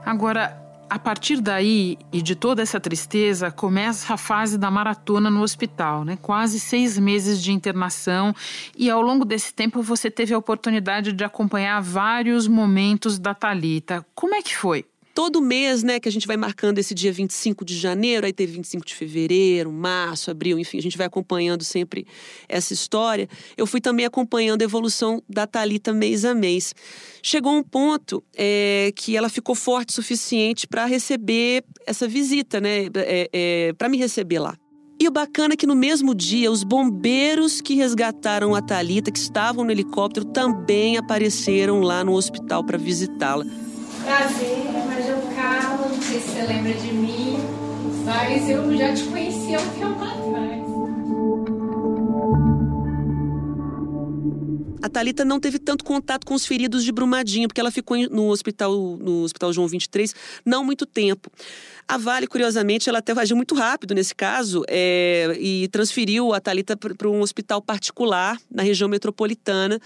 Agora, 0.05 0.61
a 0.91 0.99
partir 0.99 1.41
daí 1.41 1.97
e 2.13 2.21
de 2.21 2.35
toda 2.35 2.61
essa 2.61 2.79
tristeza, 2.79 3.51
começa 3.51 4.13
a 4.13 4.17
fase 4.19 4.59
da 4.59 4.71
maratona 4.71 5.31
no 5.31 5.41
hospital, 5.41 6.05
né? 6.05 6.19
Quase 6.21 6.61
seis 6.61 6.99
meses 6.99 7.43
de 7.43 7.51
internação 7.51 8.35
e 8.77 8.91
ao 8.91 9.01
longo 9.01 9.25
desse 9.25 9.55
tempo 9.55 9.81
você 9.81 10.11
teve 10.11 10.35
a 10.35 10.39
oportunidade 10.39 11.13
de 11.13 11.25
acompanhar 11.25 11.81
vários 11.81 12.47
momentos 12.47 13.19
da 13.19 13.33
Talita. 13.33 14.05
Como 14.15 14.35
é 14.35 14.43
que 14.43 14.55
foi? 14.55 14.85
Todo 15.23 15.41
mês, 15.41 15.85
né, 15.85 16.01
que 16.01 16.09
a 16.09 16.13
gente 16.13 16.27
vai 16.27 16.37
marcando 16.37 16.81
esse 16.81 16.93
dia 16.93 17.13
25 17.13 17.65
de 17.65 17.79
janeiro, 17.79 18.27
aí 18.27 18.33
teve 18.33 18.55
25 18.55 18.85
de 18.85 18.93
fevereiro, 18.93 19.71
março, 19.71 20.33
abril, 20.33 20.59
enfim, 20.59 20.79
a 20.79 20.83
gente 20.83 20.99
vai 20.99 21.07
acompanhando 21.07 21.63
sempre 21.63 22.05
essa 22.49 22.73
história. 22.73 23.29
Eu 23.57 23.65
fui 23.65 23.81
também 23.81 24.05
acompanhando 24.05 24.63
a 24.63 24.65
evolução 24.65 25.23
da 25.29 25.47
Talita 25.47 25.93
mês 25.93 26.25
a 26.25 26.35
mês. 26.35 26.75
Chegou 27.23 27.53
um 27.53 27.63
ponto 27.63 28.21
é, 28.37 28.93
que 28.97 29.17
ela 29.17 29.29
ficou 29.29 29.55
forte 29.55 29.91
o 29.91 29.93
suficiente 29.93 30.67
para 30.67 30.87
receber 30.87 31.63
essa 31.87 32.09
visita, 32.09 32.61
né, 32.61 32.87
é, 32.97 33.31
é, 33.33 33.73
para 33.75 33.89
me 33.89 33.99
receber 33.99 34.41
lá. 34.41 34.57
E 34.99 35.07
o 35.07 35.13
bacana 35.13 35.55
é 35.55 35.57
que 35.57 35.69
no 35.69 35.77
mesmo 35.77 36.17
dia, 36.17 36.51
os 36.51 36.65
bombeiros 36.65 37.61
que 37.61 37.77
resgataram 37.77 38.57
a 38.57 38.61
Talita, 38.61 39.13
que 39.13 39.21
estavam 39.21 39.65
no 39.65 39.71
helicóptero, 39.71 40.27
também 40.27 40.97
apareceram 40.97 41.81
lá 41.81 42.03
no 42.03 42.13
hospital 42.13 42.65
para 42.65 42.77
visitá-la. 42.77 43.45
Prazer, 44.05 44.73
Carla, 45.53 45.87
não 45.87 46.01
sei 46.01 46.19
se 46.19 46.29
você 46.29 46.43
lembra 46.47 46.73
de 46.73 46.93
mim, 46.95 47.37
mas 48.07 48.49
eu 48.49 48.75
já 48.75 48.95
te 48.95 49.05
conhecia 49.05 49.61
um 49.61 49.69
tempo 49.79 50.03
atrás. 50.03 50.63
A 54.83 54.89
Talita 54.89 55.27
não 55.27 55.39
teve 55.39 55.59
tanto 55.59 55.85
contato 55.85 56.27
com 56.27 56.33
os 56.33 56.47
feridos 56.47 56.83
de 56.83 56.91
Brumadinho, 56.91 57.49
porque 57.49 57.61
ela 57.61 57.71
ficou 57.71 57.99
no 58.09 58.31
hospital, 58.31 58.73
no 58.97 59.25
hospital 59.25 59.53
João 59.53 59.69
23 59.69 60.15
não 60.43 60.65
muito 60.65 60.87
tempo. 60.87 61.31
A 61.89 61.99
Vale, 61.99 62.27
curiosamente, 62.27 62.89
ela 62.89 63.01
até 63.01 63.13
agiu 63.13 63.37
muito 63.37 63.55
rápido 63.55 63.95
nesse 63.95 64.15
caso 64.15 64.63
é, 64.69 65.37
e 65.39 65.69
transferiu 65.69 66.33
a 66.33 66.41
Talita 66.41 66.77
para 66.77 67.09
um 67.09 67.21
hospital 67.21 67.61
particular 67.61 68.39
na 68.51 68.63
região 68.63 68.89
metropolitana, 68.89 69.81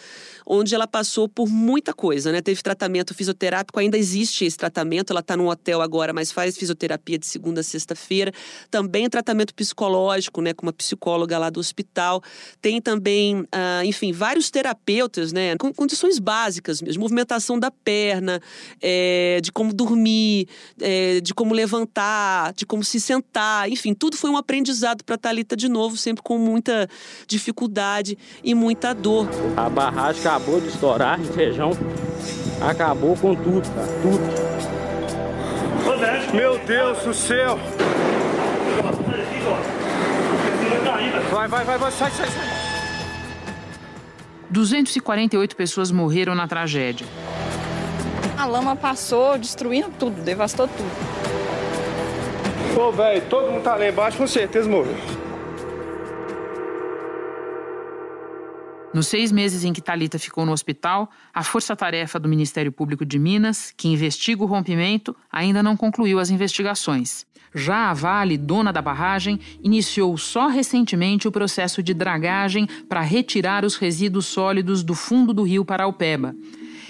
onde 0.46 0.74
ela 0.74 0.86
passou 0.86 1.28
por 1.28 1.48
muita 1.48 1.92
coisa, 1.92 2.30
né? 2.30 2.40
Teve 2.40 2.62
tratamento 2.62 3.14
fisioterápico, 3.14 3.80
ainda 3.80 3.98
existe 3.98 4.44
esse 4.44 4.56
tratamento, 4.56 5.10
ela 5.10 5.20
está 5.20 5.36
num 5.36 5.48
hotel 5.48 5.80
agora, 5.80 6.12
mas 6.12 6.30
faz 6.30 6.56
fisioterapia 6.56 7.18
de 7.18 7.26
segunda 7.26 7.60
a 7.60 7.64
sexta-feira. 7.64 8.32
Também 8.70 9.08
tratamento 9.08 9.54
psicológico, 9.54 10.40
né? 10.40 10.52
Com 10.52 10.66
uma 10.66 10.72
psicóloga 10.72 11.38
lá 11.38 11.50
do 11.50 11.58
hospital. 11.58 12.22
Tem 12.60 12.80
também, 12.80 13.46
ah, 13.50 13.84
enfim, 13.84 14.12
vários 14.12 14.50
terapeutas, 14.50 15.32
né? 15.32 15.56
Com 15.56 15.72
condições 15.72 16.18
básicas 16.18 16.80
mesmo, 16.82 17.00
movimentação 17.02 17.58
da 17.58 17.70
perna, 17.70 18.40
é, 18.80 19.40
de 19.42 19.50
como 19.50 19.72
dormir, 19.72 20.46
é, 20.80 21.20
de 21.20 21.34
como 21.34 21.54
levantar 21.54 21.85
levantar, 21.86 22.52
de 22.52 22.66
como 22.66 22.82
se 22.82 23.00
sentar, 23.00 23.70
enfim, 23.70 23.94
tudo 23.94 24.16
foi 24.16 24.28
um 24.30 24.36
aprendizado 24.36 25.04
para 25.04 25.16
Talita 25.16 25.56
de 25.56 25.68
novo, 25.68 25.96
sempre 25.96 26.22
com 26.22 26.36
muita 26.36 26.88
dificuldade 27.26 28.18
e 28.42 28.54
muita 28.54 28.94
dor. 28.94 29.28
A 29.56 29.70
barragem 29.70 30.20
acabou 30.20 30.60
de 30.60 30.68
estourar 30.68 31.20
em 31.20 31.24
feijão, 31.24 31.70
acabou 32.60 33.16
com 33.16 33.34
tudo, 33.34 33.68
cara, 33.74 33.88
tudo. 34.02 34.46
Meu 36.34 36.58
Deus 36.66 36.98
do 37.04 37.14
céu! 37.14 37.58
Vai, 41.30 41.48
vai, 41.48 41.64
vai, 41.64 41.78
vai, 41.78 41.92
sai, 41.92 42.10
sai, 42.10 42.26
sai. 42.28 42.56
248 44.50 45.56
pessoas 45.56 45.90
morreram 45.90 46.34
na 46.34 46.46
tragédia. 46.46 47.06
A 48.38 48.44
lama 48.44 48.76
passou 48.76 49.38
destruindo 49.38 49.90
tudo, 49.98 50.22
devastou 50.22 50.68
tudo. 50.68 51.25
Pô, 52.76 52.92
velho, 52.92 53.22
todo 53.30 53.50
mundo 53.50 53.62
tá 53.62 53.74
lá 53.74 53.88
embaixo, 53.88 54.18
com 54.18 54.26
certeza 54.26 54.68
morreu. 54.68 54.94
Nos 58.92 59.06
seis 59.06 59.32
meses 59.32 59.64
em 59.64 59.72
que 59.72 59.80
Talita 59.80 60.18
ficou 60.18 60.44
no 60.44 60.52
hospital, 60.52 61.10
a 61.32 61.42
força-tarefa 61.42 62.20
do 62.20 62.28
Ministério 62.28 62.70
Público 62.70 63.02
de 63.06 63.18
Minas, 63.18 63.72
que 63.74 63.88
investiga 63.88 64.42
o 64.42 64.46
rompimento, 64.46 65.16
ainda 65.32 65.62
não 65.62 65.74
concluiu 65.74 66.18
as 66.18 66.28
investigações. 66.28 67.24
Já 67.54 67.88
a 67.88 67.94
Vale, 67.94 68.36
dona 68.36 68.74
da 68.74 68.82
barragem, 68.82 69.40
iniciou 69.62 70.18
só 70.18 70.46
recentemente 70.46 71.26
o 71.26 71.32
processo 71.32 71.82
de 71.82 71.94
dragagem 71.94 72.68
para 72.86 73.00
retirar 73.00 73.64
os 73.64 73.76
resíduos 73.76 74.26
sólidos 74.26 74.82
do 74.82 74.94
fundo 74.94 75.32
do 75.32 75.44
rio 75.44 75.64
Paraupeba. 75.64 76.36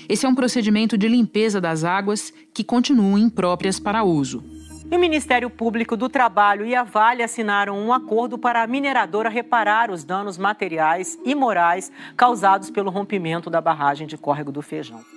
Esse 0.08 0.26
é 0.26 0.28
um 0.28 0.34
procedimento 0.34 0.98
de 0.98 1.06
limpeza 1.06 1.60
das 1.60 1.84
águas 1.84 2.32
que 2.52 2.64
continuam 2.64 3.16
impróprias 3.16 3.78
para 3.78 4.02
uso. 4.02 4.55
O 4.88 4.98
Ministério 4.98 5.50
Público 5.50 5.96
do 5.96 6.08
Trabalho 6.08 6.64
e 6.64 6.74
a 6.74 6.84
Vale 6.84 7.22
assinaram 7.22 7.76
um 7.76 7.92
acordo 7.92 8.38
para 8.38 8.62
a 8.62 8.66
mineradora 8.68 9.28
reparar 9.28 9.90
os 9.90 10.04
danos 10.04 10.38
materiais 10.38 11.18
e 11.24 11.34
morais 11.34 11.90
causados 12.16 12.70
pelo 12.70 12.90
rompimento 12.90 13.50
da 13.50 13.60
barragem 13.60 14.06
de 14.06 14.16
Córrego 14.16 14.52
do 14.52 14.62
Feijão. 14.62 15.15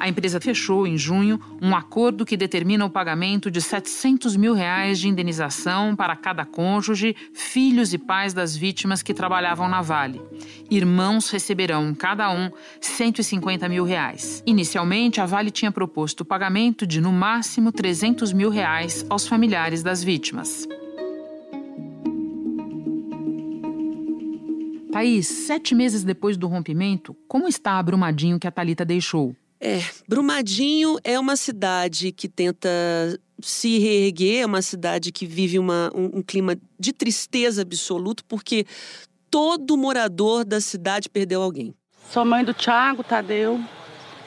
A 0.00 0.08
empresa 0.08 0.40
fechou, 0.40 0.86
em 0.86 0.96
junho, 0.96 1.38
um 1.60 1.76
acordo 1.76 2.24
que 2.24 2.34
determina 2.34 2.86
o 2.86 2.90
pagamento 2.90 3.50
de 3.50 3.60
700 3.60 4.34
mil 4.34 4.54
reais 4.54 4.98
de 4.98 5.06
indenização 5.06 5.94
para 5.94 6.16
cada 6.16 6.46
cônjuge, 6.46 7.14
filhos 7.34 7.92
e 7.92 7.98
pais 7.98 8.32
das 8.32 8.56
vítimas 8.56 9.02
que 9.02 9.12
trabalhavam 9.12 9.68
na 9.68 9.82
Vale. 9.82 10.22
Irmãos 10.70 11.28
receberão, 11.28 11.94
cada 11.94 12.32
um, 12.32 12.50
150 12.80 13.68
mil 13.68 13.84
reais. 13.84 14.42
Inicialmente, 14.46 15.20
a 15.20 15.26
Vale 15.26 15.50
tinha 15.50 15.70
proposto 15.70 16.22
o 16.22 16.24
pagamento 16.24 16.86
de, 16.86 16.98
no 16.98 17.12
máximo, 17.12 17.70
300 17.70 18.32
mil 18.32 18.48
reais 18.48 19.04
aos 19.10 19.28
familiares 19.28 19.82
das 19.82 20.02
vítimas. 20.02 20.66
Thaís, 24.90 25.26
sete 25.26 25.74
meses 25.74 26.02
depois 26.02 26.38
do 26.38 26.48
rompimento, 26.48 27.14
como 27.28 27.46
está 27.46 27.78
a 27.78 27.82
Brumadinho 27.82 28.40
que 28.40 28.46
a 28.46 28.50
Talita 28.50 28.82
deixou? 28.82 29.36
É, 29.60 29.82
Brumadinho 30.08 30.96
é 31.04 31.20
uma 31.20 31.36
cidade 31.36 32.12
que 32.12 32.26
tenta 32.26 32.68
se 33.42 33.78
reerguer, 33.78 34.42
é 34.42 34.46
uma 34.46 34.62
cidade 34.62 35.12
que 35.12 35.26
vive 35.26 35.58
uma, 35.58 35.90
um, 35.94 36.18
um 36.18 36.22
clima 36.22 36.56
de 36.78 36.92
tristeza 36.94 37.60
absoluto, 37.60 38.24
porque 38.24 38.64
todo 39.30 39.76
morador 39.76 40.46
da 40.46 40.60
cidade 40.60 41.10
perdeu 41.10 41.42
alguém. 41.42 41.74
Sou 42.10 42.24
mãe 42.24 42.42
do 42.42 42.54
Tiago 42.54 43.04
Tadeu, 43.04 43.60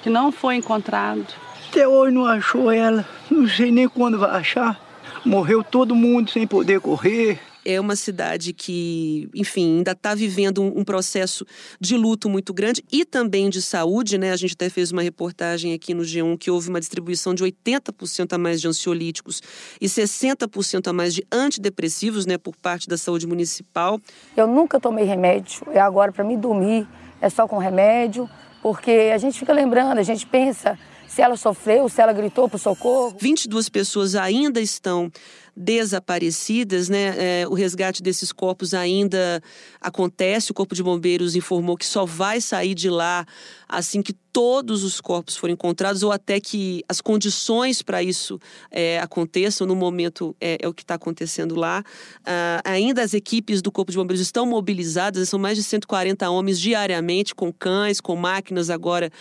que 0.03 0.09
não 0.09 0.31
foi 0.31 0.55
encontrado. 0.55 1.25
Até 1.69 1.87
hoje 1.87 2.13
não 2.13 2.25
achou 2.25 2.71
ela, 2.71 3.07
não 3.29 3.47
sei 3.47 3.71
nem 3.71 3.89
quando 3.89 4.19
vai 4.19 4.29
achar. 4.29 4.79
Morreu 5.25 5.63
todo 5.63 5.95
mundo 5.95 6.29
sem 6.29 6.45
poder 6.45 6.79
correr 6.79 7.39
é 7.65 7.79
uma 7.79 7.95
cidade 7.95 8.53
que, 8.53 9.29
enfim, 9.33 9.77
ainda 9.77 9.91
está 9.91 10.13
vivendo 10.13 10.61
um, 10.61 10.79
um, 10.79 10.83
processo 10.83 11.45
de 11.79 11.95
luto 11.95 12.29
muito 12.29 12.53
grande 12.53 12.83
e 12.91 13.05
também 13.05 13.49
de 13.49 13.61
saúde, 13.61 14.17
né? 14.17 14.31
A 14.31 14.35
gente 14.35 14.53
até 14.53 14.69
fez 14.69 14.91
uma 14.91 15.01
reportagem 15.01 15.73
aqui 15.73 15.93
no 15.93 16.03
G1 16.03 16.37
que 16.37 16.51
houve 16.51 16.69
uma 16.69 16.79
distribuição 16.79 17.33
de 17.33 17.43
80% 17.43 18.33
a 18.33 18.37
mais 18.37 18.61
de 18.61 18.67
ansiolíticos 18.67 19.41
e 19.79 19.87
60% 19.87 20.87
a 20.87 20.93
mais 20.93 21.13
de 21.13 21.25
antidepressivos, 21.31 22.25
né, 22.25 22.37
por 22.37 22.55
parte 22.55 22.87
da 22.87 22.97
saúde 22.97 23.27
municipal. 23.27 23.99
Eu 24.35 24.47
nunca 24.47 24.79
tomei 24.79 25.05
remédio, 25.05 25.65
é 25.71 25.79
agora 25.79 26.11
para 26.11 26.23
me 26.23 26.37
dormir, 26.37 26.87
é 27.21 27.29
só 27.29 27.47
com 27.47 27.57
remédio, 27.57 28.29
porque 28.61 29.11
a 29.13 29.17
gente 29.17 29.37
fica 29.37 29.53
lembrando, 29.53 29.97
a 29.97 30.03
gente 30.03 30.25
pensa 30.25 30.77
se 31.13 31.21
ela 31.21 31.37
sofreu, 31.37 31.87
se 31.87 32.01
ela 32.01 32.11
gritou 32.11 32.49
por 32.49 32.57
socorro. 32.57 33.15
22 33.19 33.69
pessoas 33.69 34.15
ainda 34.15 34.59
estão 34.59 35.11
desaparecidas, 35.55 36.89
né? 36.89 37.41
É, 37.41 37.47
o 37.47 37.53
resgate 37.53 38.01
desses 38.01 38.31
corpos 38.31 38.73
ainda 38.73 39.41
acontece. 39.79 40.51
O 40.51 40.53
Corpo 40.53 40.73
de 40.73 40.81
Bombeiros 40.81 41.35
informou 41.35 41.77
que 41.77 41.85
só 41.85 42.05
vai 42.05 42.41
sair 42.41 42.73
de 42.73 42.89
lá 42.89 43.25
assim 43.67 44.01
que 44.01 44.13
todos 44.31 44.83
os 44.83 44.99
corpos 44.99 45.37
forem 45.37 45.53
encontrados 45.53 46.01
ou 46.01 46.11
até 46.11 46.39
que 46.39 46.83
as 46.89 46.99
condições 46.99 47.83
para 47.83 48.01
isso 48.01 48.39
é, 48.71 48.99
aconteçam. 48.99 49.67
No 49.67 49.75
momento 49.75 50.35
é, 50.41 50.57
é 50.59 50.67
o 50.67 50.73
que 50.73 50.81
está 50.81 50.95
acontecendo 50.95 51.55
lá. 51.55 51.83
Uh, 52.21 52.61
ainda 52.63 53.03
as 53.03 53.13
equipes 53.13 53.61
do 53.61 53.71
Corpo 53.71 53.91
de 53.91 53.97
Bombeiros 53.97 54.21
estão 54.21 54.45
mobilizadas. 54.45 55.29
São 55.29 55.39
mais 55.39 55.55
de 55.55 55.63
140 55.63 56.27
homens 56.31 56.59
diariamente 56.59 57.35
com 57.35 57.53
cães, 57.53 58.01
com 58.01 58.15
máquinas 58.15 58.71
agora 58.71 59.11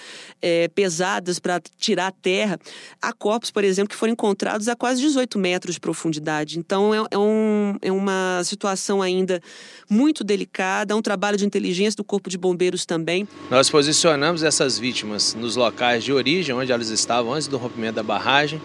é, 0.40 0.68
pesadas 0.68 1.38
para 1.38 1.60
tirar 1.76 2.06
a 2.06 2.12
terra. 2.12 2.58
Há 3.00 3.12
corpos, 3.12 3.50
por 3.50 3.64
exemplo, 3.64 3.90
que 3.90 3.96
foram 3.96 4.14
encontrados 4.14 4.66
a 4.66 4.74
quase 4.74 5.02
18 5.02 5.38
metros 5.38 5.74
de 5.74 5.80
profundidade. 5.80 6.21
Então 6.58 6.94
é, 6.94 7.04
é, 7.10 7.18
um, 7.18 7.76
é 7.82 7.92
uma 7.92 8.42
situação 8.44 9.02
ainda 9.02 9.40
muito 9.88 10.24
delicada. 10.24 10.94
É 10.94 10.96
um 10.96 11.02
trabalho 11.02 11.36
de 11.36 11.44
inteligência 11.44 11.96
do 11.96 12.04
Corpo 12.04 12.30
de 12.30 12.38
Bombeiros 12.38 12.86
também. 12.86 13.26
Nós 13.50 13.68
posicionamos 13.68 14.42
essas 14.42 14.78
vítimas 14.78 15.34
nos 15.34 15.56
locais 15.56 16.04
de 16.04 16.12
origem, 16.12 16.54
onde 16.54 16.72
elas 16.72 16.88
estavam 16.88 17.32
antes 17.34 17.48
do 17.48 17.58
rompimento 17.58 17.96
da 17.96 18.02
barragem, 18.02 18.60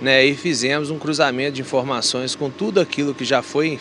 né, 0.00 0.24
e 0.24 0.34
fizemos 0.34 0.90
um 0.90 0.98
cruzamento 0.98 1.52
de 1.52 1.60
informações 1.62 2.34
com 2.34 2.50
tudo 2.50 2.80
aquilo 2.80 3.14
que 3.14 3.24
já 3.24 3.40
foi 3.40 3.78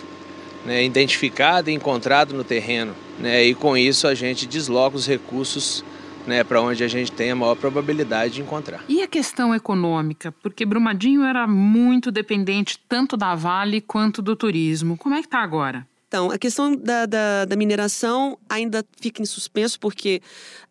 né, 0.65 0.83
identificado 0.83 1.69
e 1.69 1.73
encontrado 1.73 2.33
no 2.33 2.43
terreno. 2.43 2.95
Né, 3.19 3.45
e 3.45 3.55
com 3.55 3.75
isso 3.75 4.07
a 4.07 4.13
gente 4.13 4.45
desloca 4.45 4.95
os 4.95 5.07
recursos 5.07 5.83
né, 6.25 6.43
para 6.43 6.61
onde 6.61 6.83
a 6.83 6.87
gente 6.87 7.11
tem 7.11 7.31
a 7.31 7.35
maior 7.35 7.55
probabilidade 7.55 8.35
de 8.35 8.41
encontrar. 8.41 8.83
E 8.87 9.01
a 9.01 9.07
questão 9.07 9.53
econômica? 9.53 10.31
Porque 10.31 10.65
Brumadinho 10.65 11.23
era 11.23 11.47
muito 11.47 12.11
dependente 12.11 12.79
tanto 12.87 13.15
da 13.17 13.35
Vale 13.35 13.81
quanto 13.81 14.21
do 14.21 14.35
turismo. 14.35 14.97
Como 14.97 15.15
é 15.15 15.19
que 15.19 15.27
está 15.27 15.39
agora? 15.39 15.87
Então, 16.11 16.29
a 16.29 16.37
questão 16.37 16.75
da, 16.75 17.05
da, 17.05 17.45
da, 17.45 17.55
mineração 17.55 18.37
ainda 18.49 18.83
fica 18.99 19.21
em 19.21 19.25
suspenso, 19.25 19.79
porque 19.79 20.21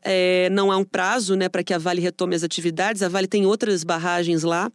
é, 0.03 0.51
não 0.51 0.71
há 0.71 0.77
um 0.77 0.85
prazo 0.85 1.35
né, 1.35 1.49
para 1.49 1.65
que 1.65 1.73
a 1.73 1.79
Vale 1.79 1.99
retome 1.99 2.37
as 2.37 2.43
atividades. 2.43 3.03
A 3.03 3.09
Vale 3.09 3.27
tem 3.27 3.47
outras 3.47 3.83
barragens 3.83 4.43
lá, 4.43 4.71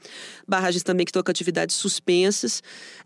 barragens 0.47 0.81
também 0.81 1.05
que 1.05 1.11
estão 1.11 1.21
com 1.21 1.29
atividades 1.29 1.75
suspensas. 1.75 2.63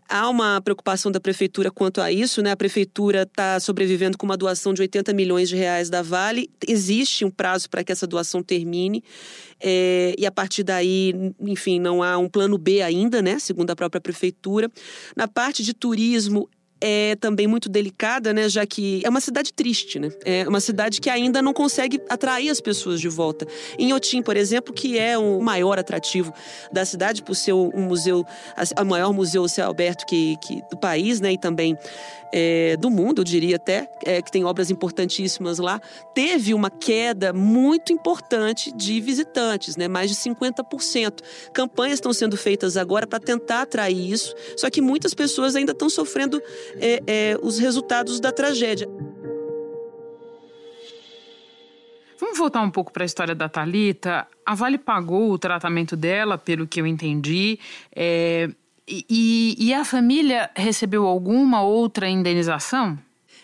Há 0.08 0.26
uma 0.30 0.62
preocupação 0.62 1.12
da 1.12 1.20
prefeitura 1.20 1.70
quanto 1.70 2.00
a 2.00 2.10
isso, 2.10 2.40
né? 2.40 2.50
A 2.50 2.56
prefeitura 2.56 3.24
está 3.24 3.60
sobrevivendo 3.60 4.16
com 4.16 4.24
uma 4.24 4.38
doação 4.38 4.72
de 4.72 4.80
80 4.80 5.12
milhões 5.12 5.46
de 5.50 5.56
reais 5.56 5.90
da 5.90 6.00
Vale. 6.00 6.48
Existe 6.66 7.26
um 7.26 7.30
prazo 7.30 7.68
para 7.68 7.84
que 7.84 7.92
essa 7.92 8.06
doação 8.06 8.42
termine. 8.42 9.04
É, 9.62 10.14
e 10.16 10.24
a 10.24 10.32
partir 10.32 10.62
daí, 10.62 11.12
enfim, 11.38 11.78
não 11.78 12.02
há 12.02 12.16
um 12.16 12.26
plano 12.26 12.56
B 12.56 12.80
ainda, 12.80 13.20
né? 13.20 13.38
Segundo 13.38 13.70
a 13.70 13.76
própria 13.76 14.00
prefeitura. 14.00 14.70
Na 15.14 15.28
parte 15.28 15.62
de 15.62 15.74
turismo, 15.74 16.48
é 16.80 17.16
também 17.16 17.46
muito 17.46 17.68
delicada, 17.68 18.32
né? 18.32 18.48
Já 18.48 18.64
que 18.64 19.02
é 19.04 19.08
uma 19.08 19.20
cidade 19.20 19.52
triste, 19.52 19.98
né? 19.98 20.10
É 20.24 20.48
uma 20.48 20.60
cidade 20.60 21.00
que 21.00 21.10
ainda 21.10 21.42
não 21.42 21.52
consegue 21.52 22.00
atrair 22.08 22.50
as 22.50 22.60
pessoas 22.60 23.00
de 23.00 23.08
volta. 23.08 23.46
Em 23.78 23.92
Otim, 23.92 24.22
por 24.22 24.36
exemplo, 24.36 24.72
que 24.72 24.98
é 24.98 25.18
o 25.18 25.40
maior 25.40 25.78
atrativo 25.78 26.32
da 26.72 26.84
cidade 26.84 27.22
por 27.22 27.34
ser 27.34 27.52
um 27.52 27.82
museu, 27.82 28.24
o 28.80 28.84
maior 28.84 29.12
museu 29.12 29.46
céu 29.48 29.68
aberto 29.68 30.06
que, 30.06 30.36
que, 30.38 30.62
do 30.70 30.78
país, 30.78 31.20
né? 31.20 31.32
E 31.32 31.38
também 31.38 31.76
é, 32.32 32.76
do 32.76 32.90
mundo, 32.90 33.20
eu 33.20 33.24
diria 33.24 33.56
até, 33.56 33.88
é, 34.04 34.22
que 34.22 34.30
tem 34.30 34.44
obras 34.44 34.70
importantíssimas 34.70 35.58
lá, 35.58 35.80
teve 36.14 36.54
uma 36.54 36.70
queda 36.70 37.32
muito 37.32 37.92
importante 37.92 38.72
de 38.72 39.00
visitantes, 39.00 39.76
né? 39.76 39.88
mais 39.88 40.10
de 40.10 40.16
50%. 40.16 41.20
Campanhas 41.52 41.94
estão 41.94 42.12
sendo 42.12 42.36
feitas 42.36 42.76
agora 42.76 43.06
para 43.06 43.18
tentar 43.18 43.62
atrair 43.62 44.12
isso, 44.12 44.34
só 44.56 44.70
que 44.70 44.80
muitas 44.80 45.14
pessoas 45.14 45.56
ainda 45.56 45.72
estão 45.72 45.88
sofrendo 45.88 46.40
é, 46.76 47.02
é, 47.06 47.38
os 47.42 47.58
resultados 47.58 48.20
da 48.20 48.32
tragédia. 48.32 48.88
Vamos 52.18 52.38
voltar 52.38 52.60
um 52.60 52.70
pouco 52.70 52.92
para 52.92 53.02
a 53.02 53.06
história 53.06 53.34
da 53.34 53.48
Talita. 53.48 54.26
A 54.44 54.54
Vale 54.54 54.76
pagou 54.78 55.30
o 55.30 55.38
tratamento 55.38 55.96
dela, 55.96 56.36
pelo 56.36 56.66
que 56.66 56.80
eu 56.80 56.86
entendi. 56.86 57.58
É, 57.94 58.50
e, 58.86 59.56
e 59.58 59.72
a 59.72 59.84
família 59.84 60.50
recebeu 60.54 61.06
alguma 61.06 61.62
outra 61.62 62.08
indenização? 62.08 62.98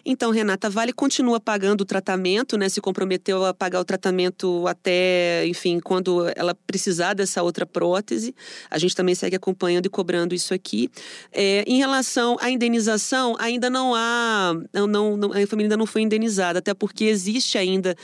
Então, 0.08 0.30
Renata 0.30 0.70
Vale 0.70 0.92
continua 0.92 1.40
pagando 1.40 1.80
o 1.80 1.84
tratamento, 1.84 2.56
né? 2.56 2.68
Se 2.68 2.80
comprometeu 2.80 3.44
a 3.44 3.52
pagar 3.52 3.80
o 3.80 3.84
tratamento 3.84 4.64
até, 4.68 5.44
enfim, 5.48 5.80
quando 5.80 6.30
ela 6.36 6.54
precisar 6.54 7.12
dessa 7.12 7.42
outra 7.42 7.66
prótese. 7.66 8.32
A 8.70 8.78
gente 8.78 8.94
também 8.94 9.16
segue 9.16 9.34
acompanhando 9.34 9.86
e 9.86 9.88
cobrando 9.88 10.32
isso 10.32 10.54
aqui. 10.54 10.88
É, 11.32 11.64
em 11.66 11.78
relação 11.78 12.36
à 12.40 12.48
indenização, 12.48 13.34
ainda 13.40 13.68
não 13.68 13.96
há. 13.96 14.54
Não, 14.72 15.16
não, 15.16 15.32
a 15.32 15.44
família 15.44 15.66
ainda 15.66 15.76
não 15.76 15.86
foi 15.86 16.02
indenizada, 16.02 16.60
até 16.60 16.72
porque 16.72 17.06
existe 17.06 17.58
ainda 17.58 17.96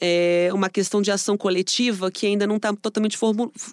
é, 0.00 0.50
uma 0.52 0.70
questão 0.70 1.02
de 1.02 1.10
ação 1.10 1.36
coletiva 1.36 2.08
que 2.08 2.24
ainda 2.24 2.46
não 2.46 2.56
está 2.56 2.72
totalmente 2.72 3.18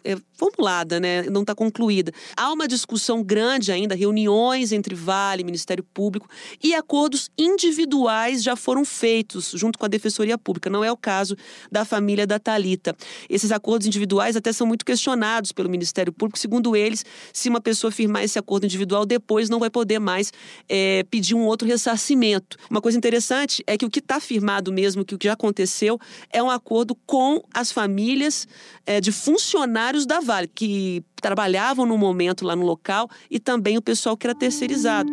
é, 0.04 0.18
formulada, 0.36 1.00
né? 1.00 1.24
Não 1.24 1.42
está 1.42 1.56
concluída. 1.56 2.12
Há 2.36 2.52
uma 2.52 2.68
discussão 2.68 3.24
grande 3.24 3.72
ainda, 3.72 3.96
reuniões 3.96 4.72
entre 4.72 4.96
Vale, 4.96 5.44
Ministério 5.44 5.84
Público 5.84 6.28
e 6.64 6.74
acordos 6.74 7.30
individuais 7.38 8.44
já 8.44 8.56
foram 8.56 8.84
feitos 8.86 9.52
junto 9.56 9.80
com 9.80 9.86
a 9.86 9.90
Defensoria 9.90 10.38
Pública. 10.38 10.70
Não 10.70 10.84
é 10.84 10.92
o 10.92 10.98
caso 10.98 11.36
da 11.72 11.86
família 11.86 12.28
da 12.28 12.40
Talita. 12.40 12.96
Esses 13.30 13.52
acordos 13.52 13.88
individuais 13.88 14.36
até 14.36 14.52
são 14.52 14.68
muito 14.68 14.86
questionados 14.86 15.52
pelo 15.52 15.70
Ministério 15.70 16.12
Público. 16.12 16.38
Segundo 16.38 16.76
eles, 16.76 17.06
se 17.34 17.50
uma 17.50 17.62
pessoa 17.62 17.92
firmar 17.92 18.24
esse 18.24 18.38
acordo 18.38 18.66
individual, 18.66 19.06
depois 19.06 19.50
não 19.50 19.60
vai 19.60 19.70
poder 19.70 20.00
mais 20.00 20.32
é, 20.68 21.04
pedir 21.10 21.36
um 21.36 21.46
outro 21.46 21.68
ressarcimento. 21.68 22.58
Uma 22.70 22.82
coisa 22.82 22.98
interessante 22.98 23.64
é 23.68 23.78
que 23.78 23.86
o 23.86 23.90
que 23.90 24.00
está 24.00 24.20
firmado 24.20 24.72
mesmo, 24.72 25.06
que 25.06 25.16
o 25.16 25.18
que 25.18 25.28
já 25.28 25.34
aconteceu, 25.34 26.00
é 26.32 26.42
um 26.42 26.50
acordo 26.50 26.96
com 27.06 27.42
as 27.54 27.72
famílias 27.72 28.48
é, 28.86 29.00
de 29.00 29.12
funcionários 29.12 30.06
da 30.06 30.20
Vale, 30.26 30.48
que 30.48 31.04
trabalhavam 31.22 31.86
no 31.86 31.98
momento 31.98 32.44
lá 32.44 32.56
no 32.56 32.66
local, 32.66 33.08
e 33.30 33.40
também 33.40 33.78
o 33.78 33.82
pessoal 33.82 34.18
que 34.18 34.26
era 34.26 34.34
terceirizado. 34.34 35.12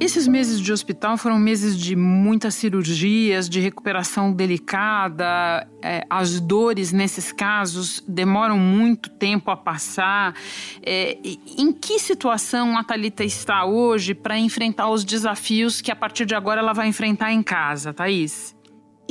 Esses 0.00 0.26
meses 0.26 0.60
de 0.60 0.72
hospital 0.72 1.16
foram 1.16 1.38
meses 1.38 1.78
de 1.78 1.94
muitas 1.94 2.54
cirurgias, 2.54 3.48
de 3.48 3.60
recuperação 3.60 4.32
delicada. 4.32 5.68
É, 5.82 6.04
as 6.10 6.40
dores 6.40 6.90
nesses 6.90 7.30
casos 7.30 8.02
demoram 8.08 8.58
muito 8.58 9.10
tempo 9.10 9.50
a 9.50 9.56
passar. 9.56 10.34
É, 10.82 11.16
em 11.56 11.70
que 11.70 12.00
situação 12.00 12.76
a 12.76 12.82
Thalita 12.82 13.22
está 13.22 13.64
hoje 13.66 14.14
para 14.14 14.38
enfrentar 14.38 14.90
os 14.90 15.04
desafios 15.04 15.80
que 15.80 15.92
a 15.92 15.96
partir 15.96 16.24
de 16.24 16.34
agora 16.34 16.60
ela 16.60 16.72
vai 16.72 16.88
enfrentar 16.88 17.32
em 17.32 17.42
casa, 17.42 17.92
Thaís? 17.92 18.58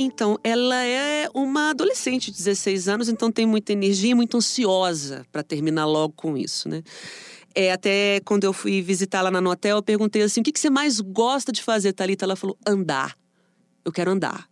Então, 0.02 0.38
ela 0.42 0.82
é 0.82 1.28
uma 1.34 1.68
adolescente 1.68 2.30
de 2.30 2.38
16 2.38 2.88
anos, 2.88 3.10
então 3.10 3.30
tem 3.30 3.44
muita 3.44 3.74
energia 3.74 4.12
e 4.12 4.14
muito 4.14 4.38
ansiosa 4.38 5.26
para 5.30 5.42
terminar 5.42 5.84
logo 5.84 6.14
com 6.16 6.38
isso, 6.38 6.70
né? 6.70 6.82
É, 7.54 7.70
até 7.70 8.18
quando 8.24 8.44
eu 8.44 8.52
fui 8.54 8.80
visitá-la 8.80 9.30
no 9.30 9.50
hotel, 9.50 9.76
eu 9.76 9.82
perguntei 9.82 10.22
assim: 10.22 10.40
o 10.40 10.42
que, 10.42 10.52
que 10.52 10.58
você 10.58 10.70
mais 10.70 11.00
gosta 11.00 11.52
de 11.52 11.62
fazer, 11.62 11.92
Thalita? 11.92 12.24
Ela 12.24 12.34
falou: 12.34 12.56
andar. 12.66 13.14
Eu 13.84 13.92
quero 13.92 14.10
andar. 14.10 14.48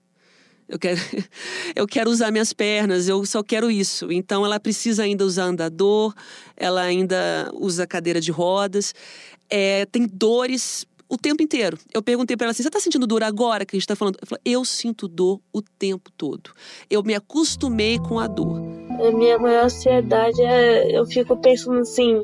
Eu 0.68 0.78
quero, 0.78 1.00
eu 1.74 1.86
quero 1.86 2.10
usar 2.10 2.30
minhas 2.30 2.52
pernas, 2.52 3.08
eu 3.08 3.24
só 3.24 3.42
quero 3.42 3.70
isso. 3.70 4.12
Então 4.12 4.44
ela 4.44 4.60
precisa 4.60 5.04
ainda 5.04 5.24
usar 5.24 5.44
andador, 5.44 6.12
ela 6.58 6.82
ainda 6.82 7.50
usa 7.54 7.86
cadeira 7.86 8.20
de 8.20 8.30
rodas, 8.30 8.94
é, 9.48 9.86
tem 9.86 10.06
dores 10.06 10.84
o 11.08 11.16
tempo 11.16 11.42
inteiro. 11.42 11.78
Eu 11.92 12.02
perguntei 12.02 12.36
para 12.36 12.46
ela 12.46 12.50
assim: 12.50 12.62
você 12.62 12.70
tá 12.70 12.80
sentindo 12.80 13.06
dor 13.06 13.22
agora 13.22 13.64
que 13.64 13.74
a 13.74 13.78
gente 13.78 13.86
tá 13.86 13.96
falando? 13.96 14.16
Ela 14.16 14.26
falou, 14.26 14.40
eu 14.44 14.64
sinto 14.64 15.08
dor 15.08 15.40
o 15.52 15.62
tempo 15.62 16.10
todo. 16.16 16.50
Eu 16.90 17.02
me 17.02 17.14
acostumei 17.14 17.98
com 17.98 18.18
a 18.18 18.26
dor. 18.26 18.60
A 19.00 19.10
minha 19.12 19.38
maior 19.38 19.64
ansiedade 19.64 20.42
é. 20.42 20.96
Eu 20.96 21.06
fico 21.06 21.36
pensando 21.36 21.80
assim: 21.80 22.22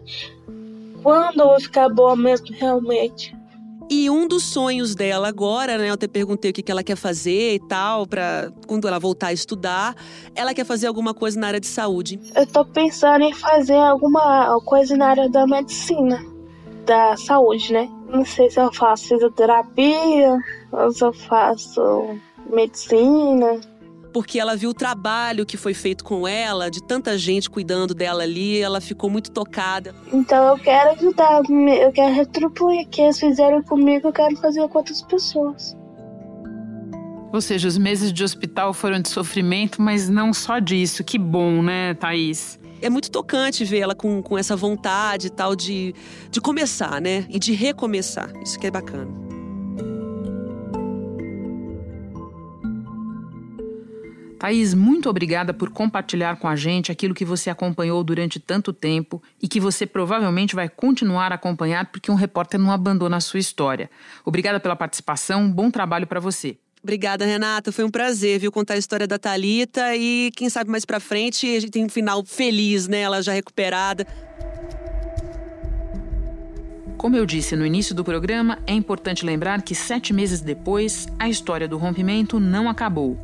quando 1.03 1.41
eu 1.41 1.49
vou 1.49 1.61
ficar 1.61 1.89
boa 1.89 2.17
mesmo, 2.17 2.49
realmente. 2.51 3.35
E 3.91 4.09
um 4.09 4.27
dos 4.27 4.45
sonhos 4.45 4.95
dela 4.95 5.29
agora, 5.29 5.77
né? 5.77 5.91
Eu 5.91 5.95
até 5.95 6.09
perguntei 6.09 6.51
o 6.51 6.55
que 6.55 6.71
ela 6.71 6.83
quer 6.83 6.97
fazer 6.97 7.55
e 7.55 7.59
tal, 7.59 8.07
para 8.07 8.51
quando 8.67 8.89
ela 8.89 8.99
voltar 8.99 9.27
a 9.27 9.33
estudar. 9.33 9.95
Ela 10.35 10.55
quer 10.55 10.65
fazer 10.65 10.87
alguma 10.87 11.13
coisa 11.13 11.39
na 11.39 11.49
área 11.49 11.61
de 11.61 11.67
saúde. 11.67 12.19
Eu 12.35 12.47
tô 12.47 12.65
pensando 12.65 13.23
em 13.23 13.35
fazer 13.35 13.77
alguma 13.77 14.59
coisa 14.65 14.97
na 14.97 15.09
área 15.09 15.29
da 15.29 15.47
medicina, 15.47 16.19
da 16.85 17.17
saúde, 17.17 17.73
né? 17.73 17.89
Não 18.09 18.25
sei 18.25 18.51
se 18.51 18.61
eu 18.61 18.73
faço 18.73 19.09
fisioterapia 19.09 20.39
ou 20.73 20.93
se 20.93 21.05
eu 21.05 21.13
faço 21.13 22.17
medicina 22.51 23.61
porque 24.15 24.39
ela 24.39 24.55
viu 24.55 24.71
o 24.71 24.75
trabalho 24.75 25.45
que 25.45 25.57
foi 25.57 25.75
feito 25.75 26.05
com 26.05 26.27
ela, 26.27 26.71
de 26.71 26.81
tanta 26.81 27.19
gente 27.19 27.51
cuidando 27.51 27.93
dela 27.93 28.23
ali, 28.23 28.61
ela 28.61 28.81
ficou 28.81 29.11
muito 29.11 29.33
tocada. 29.33 29.93
Então 30.13 30.51
eu 30.51 30.57
quero 30.57 30.91
ajudar, 30.91 31.43
eu 31.51 31.91
quero 31.91 32.15
retribuir 32.15 32.87
o 32.87 32.89
que 32.89 33.03
eles 33.03 33.19
fizeram 33.19 33.61
comigo, 33.61 34.07
eu 34.07 34.13
quero 34.13 34.37
fazer 34.37 34.69
com 34.69 34.79
outras 34.79 35.03
pessoas. 35.03 35.77
Ou 37.33 37.41
seja, 37.41 37.67
os 37.67 37.77
meses 37.77 38.13
de 38.13 38.23
hospital 38.23 38.73
foram 38.73 39.01
de 39.01 39.09
sofrimento, 39.09 39.83
mas 39.83 40.09
não 40.09 40.33
só 40.33 40.61
disso. 40.61 41.03
Que 41.03 41.19
bom, 41.19 41.61
né, 41.61 41.95
Thaís? 41.95 42.61
É 42.85 42.91
muito 42.91 43.11
tocante 43.11 43.65
vê-la 43.65 43.95
com, 43.95 44.23
com 44.23 44.37
essa 44.37 44.55
vontade 44.55 45.33
tal 45.33 45.57
de, 45.57 45.95
de 46.31 46.39
começar, 46.39 47.01
né? 47.01 47.25
E 47.31 47.39
de 47.39 47.55
recomeçar. 47.55 48.31
Isso 48.43 48.61
que 48.61 48.67
é 48.67 48.71
bacana. 48.71 49.11
Thaís, 54.39 54.75
muito 54.75 55.09
obrigada 55.09 55.55
por 55.55 55.71
compartilhar 55.71 56.37
com 56.37 56.47
a 56.47 56.55
gente 56.55 56.93
aquilo 56.93 57.15
que 57.15 57.25
você 57.25 57.49
acompanhou 57.49 58.05
durante 58.05 58.39
tanto 58.39 58.71
tempo 58.71 59.23
e 59.43 59.49
que 59.49 59.59
você 59.59 59.87
provavelmente 59.87 60.55
vai 60.55 60.69
continuar 60.69 61.33
a 61.33 61.37
acompanhar 61.37 61.91
porque 61.91 62.11
um 62.11 62.15
repórter 62.15 62.61
não 62.61 62.71
abandona 62.71 63.17
a 63.17 63.21
sua 63.21 63.41
história. 63.41 63.91
Obrigada 64.27 64.61
pela 64.61 64.77
participação, 64.77 65.51
bom 65.51 65.71
trabalho 65.71 66.07
para 66.07 66.21
você. 66.21 66.59
Obrigada, 66.85 67.25
Renata. 67.25 67.73
Foi 67.73 67.83
um 67.83 67.91
prazer, 67.91 68.39
viu, 68.39 68.53
contar 68.53 68.75
a 68.75 68.77
história 68.77 69.07
da 69.07 69.19
Talita 69.19 69.97
e 69.97 70.31
quem 70.37 70.51
sabe 70.51 70.71
mais 70.71 70.85
para 70.85 71.01
frente 71.01 71.47
a 71.57 71.59
gente 71.59 71.71
tem 71.71 71.83
um 71.87 71.89
final 71.89 72.23
feliz, 72.27 72.87
né? 72.87 73.01
Ela 73.01 73.23
já 73.23 73.33
recuperada. 73.33 74.07
Como 76.99 77.17
eu 77.17 77.25
disse 77.25 77.57
no 77.57 77.65
início 77.65 77.95
do 77.95 78.05
programa, 78.05 78.59
é 78.67 78.75
importante 78.75 79.25
lembrar 79.25 79.63
que 79.63 79.75
sete 79.75 80.13
meses 80.13 80.43
depois, 80.43 81.07
a 81.19 81.27
história 81.27 81.67
do 81.67 81.79
rompimento 81.79 82.39
não 82.39 82.69
acabou 82.69 83.19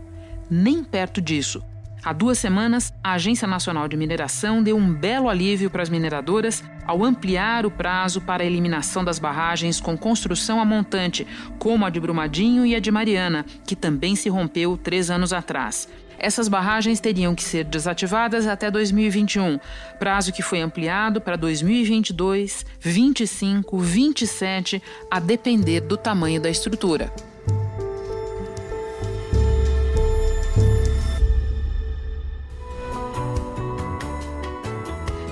nem 0.51 0.83
perto 0.83 1.21
disso. 1.21 1.63
Há 2.03 2.15
duas 2.15 2.39
semanas, 2.39 2.95
a 3.05 3.13
Agência 3.13 3.47
Nacional 3.47 3.87
de 3.87 3.95
Mineração 3.95 4.63
deu 4.63 4.75
um 4.75 4.93
belo 4.93 5.29
alívio 5.29 5.69
para 5.69 5.83
as 5.83 5.91
mineradoras 5.91 6.65
ao 6.87 7.05
ampliar 7.05 7.67
o 7.67 7.71
prazo 7.71 8.23
para 8.23 8.43
a 8.43 8.47
eliminação 8.47 9.05
das 9.05 9.19
barragens 9.19 9.81
com 9.81 9.99
construção 9.99 10.61
a 10.61 10.65
montante, 10.65 11.27
como 11.59 11.85
a 11.85 11.91
de 11.91 12.01
Brumadinho 12.01 12.65
e 12.65 12.75
a 12.75 12.81
de 12.81 12.91
Mariana, 12.91 13.45
que 13.67 13.77
também 13.77 14.17
se 14.17 14.31
rompeu 14.31 14.79
três 14.79 15.11
anos 15.11 15.31
atrás. 15.33 15.89
Essas 16.19 16.49
barragens 16.49 17.01
teriam 17.01 17.35
que 17.35 17.45
ser 17.45 17.65
desativadas 17.65 18.47
até 18.47 18.71
2021, 18.71 19.59
prazo 19.99 20.33
que 20.33 20.43
foi 20.43 20.61
ampliado 20.61 21.21
para 21.21 21.37
2022, 21.37 22.65
25, 22.81 23.79
27, 23.79 24.83
a 25.11 25.21
depender 25.21 25.81
do 25.81 25.99
tamanho 25.99 26.41
da 26.41 26.49
estrutura. 26.49 27.13